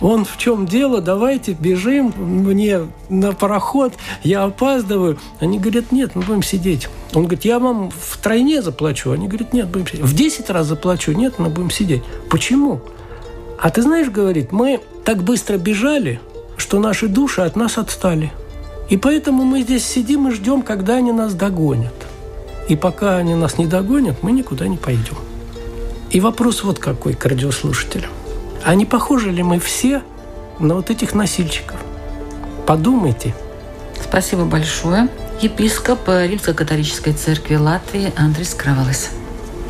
Он 0.00 0.24
в 0.24 0.36
чем 0.36 0.66
дело? 0.66 1.00
Давайте 1.00 1.52
бежим 1.52 2.12
мне 2.16 2.80
на 3.08 3.32
пароход, 3.32 3.94
я 4.22 4.44
опаздываю. 4.44 5.18
Они 5.40 5.58
говорят, 5.58 5.90
нет, 5.90 6.14
мы 6.14 6.22
будем 6.22 6.42
сидеть. 6.42 6.88
Он 7.14 7.22
говорит, 7.22 7.44
я 7.44 7.58
вам 7.58 7.90
в 7.90 8.18
тройне 8.18 8.60
заплачу. 8.60 9.12
Они 9.12 9.26
говорят, 9.26 9.52
нет, 9.52 9.68
будем 9.68 9.86
сидеть. 9.86 10.02
В 10.02 10.14
10 10.14 10.50
раз 10.50 10.66
заплачу. 10.66 11.12
Нет, 11.12 11.38
мы 11.38 11.48
будем 11.48 11.70
сидеть. 11.70 12.02
Почему? 12.28 12.80
А 13.58 13.70
ты 13.70 13.82
знаешь, 13.82 14.10
говорит, 14.10 14.52
мы 14.52 14.80
так 15.04 15.22
быстро 15.22 15.56
бежали, 15.56 16.20
что 16.58 16.78
наши 16.78 17.08
души 17.08 17.40
от 17.40 17.56
нас 17.56 17.78
отстали. 17.78 18.32
И 18.88 18.96
поэтому 18.96 19.44
мы 19.44 19.62
здесь 19.62 19.84
сидим 19.84 20.28
и 20.28 20.32
ждем, 20.32 20.62
когда 20.62 20.94
они 20.94 21.12
нас 21.12 21.34
догонят. 21.34 21.94
И 22.68 22.76
пока 22.76 23.16
они 23.16 23.34
нас 23.34 23.58
не 23.58 23.66
догонят, 23.66 24.22
мы 24.22 24.32
никуда 24.32 24.68
не 24.68 24.76
пойдем. 24.76 25.16
И 26.10 26.20
вопрос 26.20 26.62
вот 26.62 26.78
какой 26.78 27.14
к 27.14 27.24
радиослушателям. 27.24 28.10
А 28.64 28.74
не 28.74 28.86
похожи 28.86 29.30
ли 29.30 29.42
мы 29.42 29.58
все 29.58 30.02
на 30.58 30.74
вот 30.74 30.90
этих 30.90 31.14
носильщиков? 31.14 31.76
Подумайте. 32.66 33.34
Спасибо 34.02 34.44
большое. 34.44 35.08
Епископ 35.40 36.08
Римско-католической 36.08 37.12
церкви 37.12 37.56
Латвии 37.56 38.12
Андрей 38.16 38.44
Скравалес. 38.44 39.10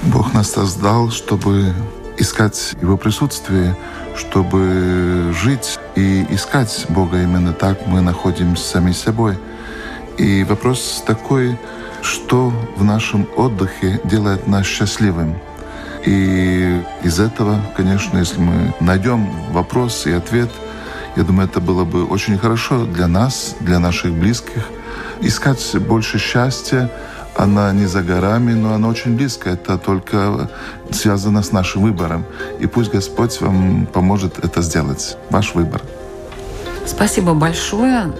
Бог 0.04 0.32
нас 0.34 0.52
создал, 0.52 1.10
чтобы 1.10 1.74
искать 2.18 2.74
Его 2.80 2.96
присутствие, 2.96 3.76
чтобы 4.16 5.32
жить 5.34 5.78
и 5.94 6.26
искать 6.30 6.86
Бога 6.88 7.22
именно 7.22 7.52
так 7.52 7.86
мы 7.86 8.00
находимся 8.00 8.64
сами 8.64 8.92
собой. 8.92 9.38
И 10.18 10.44
вопрос 10.44 11.02
такой, 11.06 11.58
что 12.02 12.52
в 12.76 12.84
нашем 12.84 13.28
отдыхе 13.36 14.00
делает 14.04 14.46
нас 14.46 14.66
счастливым. 14.66 15.36
И 16.04 16.80
из 17.02 17.20
этого, 17.20 17.60
конечно, 17.76 18.18
если 18.18 18.40
мы 18.40 18.74
найдем 18.80 19.28
вопрос 19.50 20.06
и 20.06 20.12
ответ, 20.12 20.50
я 21.16 21.22
думаю, 21.22 21.48
это 21.48 21.60
было 21.60 21.84
бы 21.84 22.04
очень 22.04 22.38
хорошо 22.38 22.84
для 22.84 23.08
нас, 23.08 23.56
для 23.60 23.78
наших 23.78 24.12
близких, 24.12 24.68
искать 25.20 25.76
больше 25.80 26.18
счастья, 26.18 26.90
она 27.36 27.72
не 27.72 27.86
за 27.86 28.02
горами, 28.02 28.54
но 28.54 28.74
она 28.74 28.88
очень 28.88 29.16
близко. 29.16 29.50
Это 29.50 29.78
только 29.78 30.48
связано 30.90 31.42
с 31.42 31.52
нашим 31.52 31.82
выбором. 31.82 32.24
И 32.60 32.66
пусть 32.66 32.90
Господь 32.90 33.40
вам 33.40 33.86
поможет 33.86 34.44
это 34.44 34.62
сделать. 34.62 35.16
Ваш 35.30 35.54
выбор. 35.54 35.82
Спасибо 36.86 37.34
большое. 37.34 38.12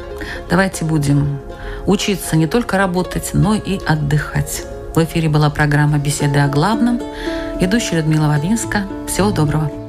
Давайте 0.51 0.85
будем 0.85 1.39
учиться 1.87 2.37
не 2.37 2.47
только 2.47 2.77
работать, 2.77 3.31
но 3.33 3.55
и 3.55 3.81
отдыхать. 3.87 4.65
В 4.95 4.99
эфире 5.05 5.29
была 5.29 5.51
программа 5.51 5.99
«Беседы 5.99 6.41
о 6.41 6.49
главном». 6.49 7.01
Ведущая 7.61 7.97
Людмила 7.97 8.29
Вавинска. 8.29 8.85
Всего 9.09 9.31
доброго. 9.31 9.86